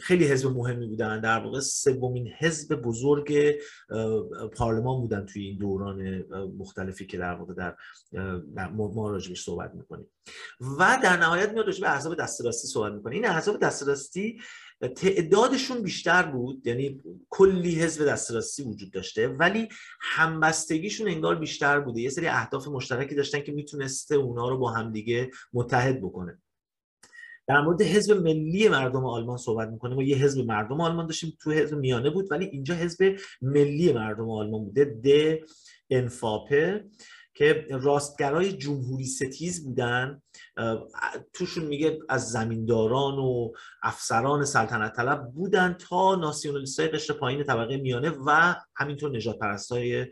[0.00, 1.20] خیلی حزب مهمی بودن.
[1.20, 3.54] در واقع سومین حزب بزرگ
[4.56, 6.24] پارلمان بودن توی این دوران
[6.58, 7.54] مختلفی که در واقع
[8.54, 10.06] در ما راجبش صحبت می‌کنیم.
[10.78, 14.40] و در نهایت میاد راجب احزاب دستراستی صحبت می‌کنیم این احزاب دستراستی
[14.80, 17.00] تعدادشون بیشتر بود یعنی
[17.30, 19.68] کلی حزب دسترسی وجود داشته ولی
[20.00, 22.00] همبستگیشون انگار بیشتر بوده.
[22.00, 26.38] یه سری اهداف مشترکی داشتن که می‌تونسته اونا رو با همدیگه متحد بکنه.
[27.46, 31.50] در مورد حزب ملی مردم آلمان صحبت می‌کنه ما یه حزب مردم آلمان داشتیم تو
[31.50, 34.84] حزب میانه بود ولی اینجا حزب ملی مردم آلمان بوده.
[34.84, 35.38] د
[35.90, 36.84] انفاپه.
[37.34, 40.22] که راستگرای جمهوری ستیز بودن
[41.32, 47.76] توشون میگه از زمینداران و افسران سلطنت طلب بودن تا ناسیونالیست های قشر پایین طبقه
[47.76, 50.06] میانه و همینطور نجات پرست های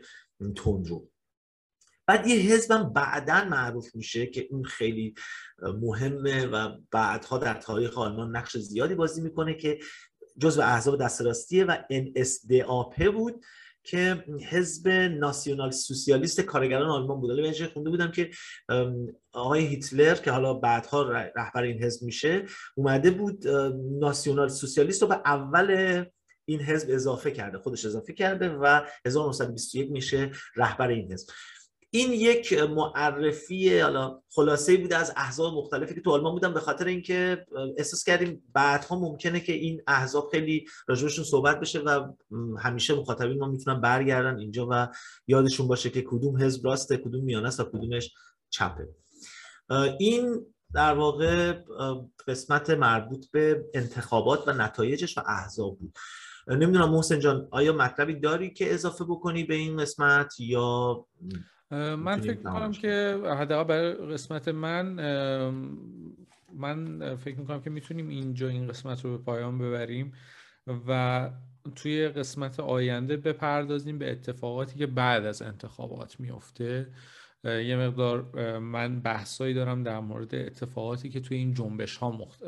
[0.55, 1.07] تندرو
[2.05, 5.13] بعد یه حزبم بعدا معروف میشه که این خیلی
[5.61, 9.79] مهمه و بعدها در تاریخ آلمان نقش زیادی بازی می‌کنه که
[10.37, 13.43] جزو احزاب دستراستیه و NSDAP بود.
[13.83, 17.29] که حزب ناسیونال سوسیالیست کارگران آلمان بود.
[17.29, 18.29] ولی خونده بودم که
[19.33, 21.03] آقای هیتلر که حالا بعدها
[21.35, 23.47] رهبر این حزب میشه اومده بود
[23.99, 26.05] ناسیونال سوسیالیست رو به اول
[26.45, 31.29] این حزب اضافه کرده خودش اضافه کرده و 1921 میشه رهبر این حزب.
[31.95, 36.85] این یک معرفی حالا خلاصه بوده از احزاب مختلفی که تو آلمان بودن به خاطر
[36.85, 37.45] اینکه
[37.77, 42.13] احساس کردیم بعدها ممکنه که این احزاب خیلی راجبشون صحبت بشه و
[42.59, 44.87] همیشه مخاطبین ما می‌تونن برگردن اینجا و
[45.27, 48.13] یادشون باشه که کدوم حزب راسته کدوم میانه است و کدومش
[48.49, 48.87] چپه.
[49.99, 51.53] این در واقع
[52.27, 55.97] قسمت مربوط به انتخابات و نتایجش و احزاب بود.
[56.47, 61.05] نمی‌دونم محسن جان آیا مطلبی داری که اضافه بکنی به این قسمت یا
[61.95, 64.85] من فکر می‌کنم که حداقل برای قسمت من
[66.53, 70.13] من فکر می‌کنم که می‌تونیم اینجا این قسمت رو به پایان ببریم
[70.87, 71.29] و
[71.75, 76.87] توی قسمت آینده بپردازیم به اتفاقاتی که بعد از انتخابات میفته
[77.43, 78.25] یه مقدار
[78.59, 82.43] من بحثایی دارم در مورد اتفاقاتی که توی این جنبش ها مخت...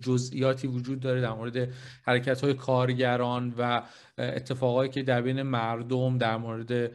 [0.00, 1.68] جزئیاتی وجود داره در مورد
[2.02, 3.82] حرکت های کارگران و
[4.18, 6.90] اتفاقایی که در بین مردم در مورد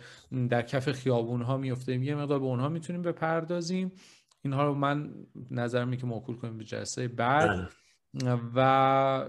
[0.50, 3.92] در کف خیابون ها میفته یه مقدار به اونها می‌تونیم بپردازیم
[4.42, 5.14] اینها رو من
[5.52, 7.70] نظرم که موکول کنیم به جلسه بعد بله.
[8.56, 8.60] و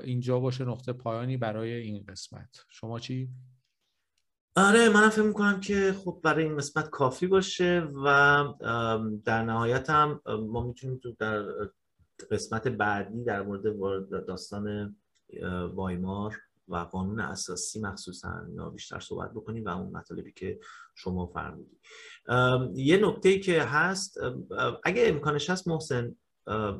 [0.04, 3.28] اینجا باشه نقطه پایانی برای این قسمت شما چی؟
[4.56, 8.44] آره من فکر می‌کنم که خب برای این قسمت کافی باشه و
[9.24, 11.44] در نهایت هم ما می‌تونیم تو در
[12.30, 14.96] قسمت بعدی در مورد داستان
[15.74, 16.36] وایمار
[16.68, 20.60] و قانون اساسی مخصوصا بیشتر صحبت بکنیم و اون مطالبی که
[20.94, 21.80] شما فرمودید
[22.74, 24.18] یه نکته که هست
[24.84, 26.16] اگه امکانش هست محسن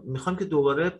[0.05, 0.93] می‌خوام که دوباره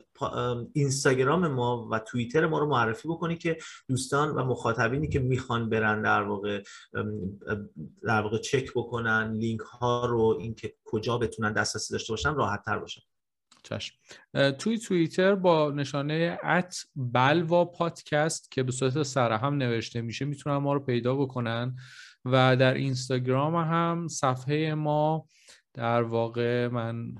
[0.73, 3.59] اینستاگرام ما و توییتر ما رو معرفی بکنی که
[3.89, 6.62] دوستان و مخاطبینی که می‌خوان برن در واقع
[8.03, 12.79] در واقع چک بکنن لینک ها رو اینکه کجا بتونن دسترسی داشته باشن راحت تر
[12.79, 13.01] باشن.
[13.62, 13.95] چشم.
[14.59, 20.73] توی توییتر با نشانه ات بلوا پادکست که به صورت سرهم نوشته میشه می‌تونن ما
[20.73, 21.77] رو پیدا بکنن
[22.25, 25.27] و در اینستاگرام هم صفحه ما
[25.75, 27.14] در واقع من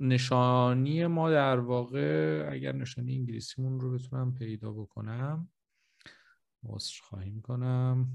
[0.00, 5.48] نشانی ما در واقع اگر نشانی انگلیسیمون رو بتونم پیدا بکنم
[6.62, 8.08] واسه خواهی می‌کنم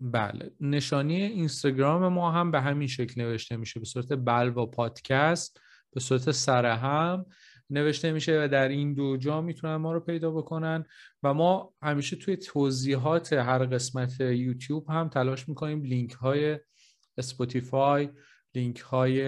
[0.00, 5.60] بله نشانی اینستاگرام ما هم به همین شکل نوشته میشه به صورت بلوا پادکست
[5.92, 7.26] به صورت سرهم
[7.70, 10.84] نوشته میشه و در این دو جا می‌تونن ما رو پیدا بکنن.
[11.22, 16.58] و ما همیشه توی توضیحات هر قسمت یوتیوب هم تلاش می‌کنیم لینک های
[17.18, 18.08] Spotify
[18.54, 19.22] لینک های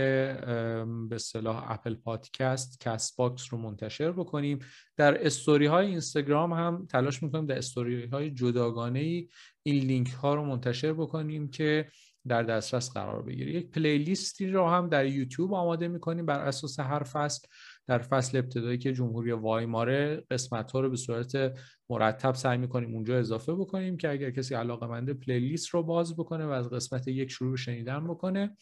[1.08, 4.58] به اصطلاح Apple Podcast Castbox رو منتشر بکنیم.
[4.96, 9.28] در استوری های اینستاگرام هم تلاش می‌کنیم در استوری های جداگانه ای
[9.62, 11.88] این لینک ها رو منتشر بکنیم که
[12.28, 13.52] در دسترس قرار بگیره.
[13.52, 17.48] یک playlist ی رو هم در یوتیوب آماده می‌کنیم بر اساس هر فصل
[17.88, 21.58] در فصل ابتدایی که جمهوری وایماره قسمت ها رو به صورت
[21.90, 26.46] مرتب سعی می‌کنیم اونجا اضافه بکنیم که اگر کسی علاقه منده playlist رو باز بکنه
[26.46, 28.56] و از قسمت یک شروع شنیدن بکنه.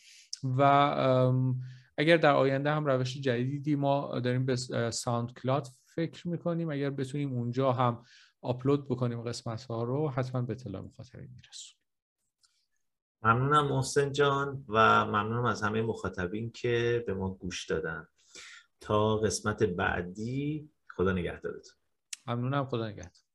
[0.45, 0.63] و
[1.99, 4.57] اگر در آینده هم روش جدیدی ما داریم به
[4.91, 8.03] SoundCloud فکر می‌کنیم اگر بتونیم اونجا هم
[8.41, 11.77] آپلود بکنیم قسمت ها رو حتما به اطلاع مخاطبین می‌رسونیم
[13.23, 18.07] ممنونم محسن جان و ممنونم از همه مخاطبین که به ما گوش دادن.
[18.81, 20.71] تا قسمت بعدی.
[20.91, 21.75] خدا نگهدارتون.
[22.27, 23.26] ممنونم خدا نگهدار.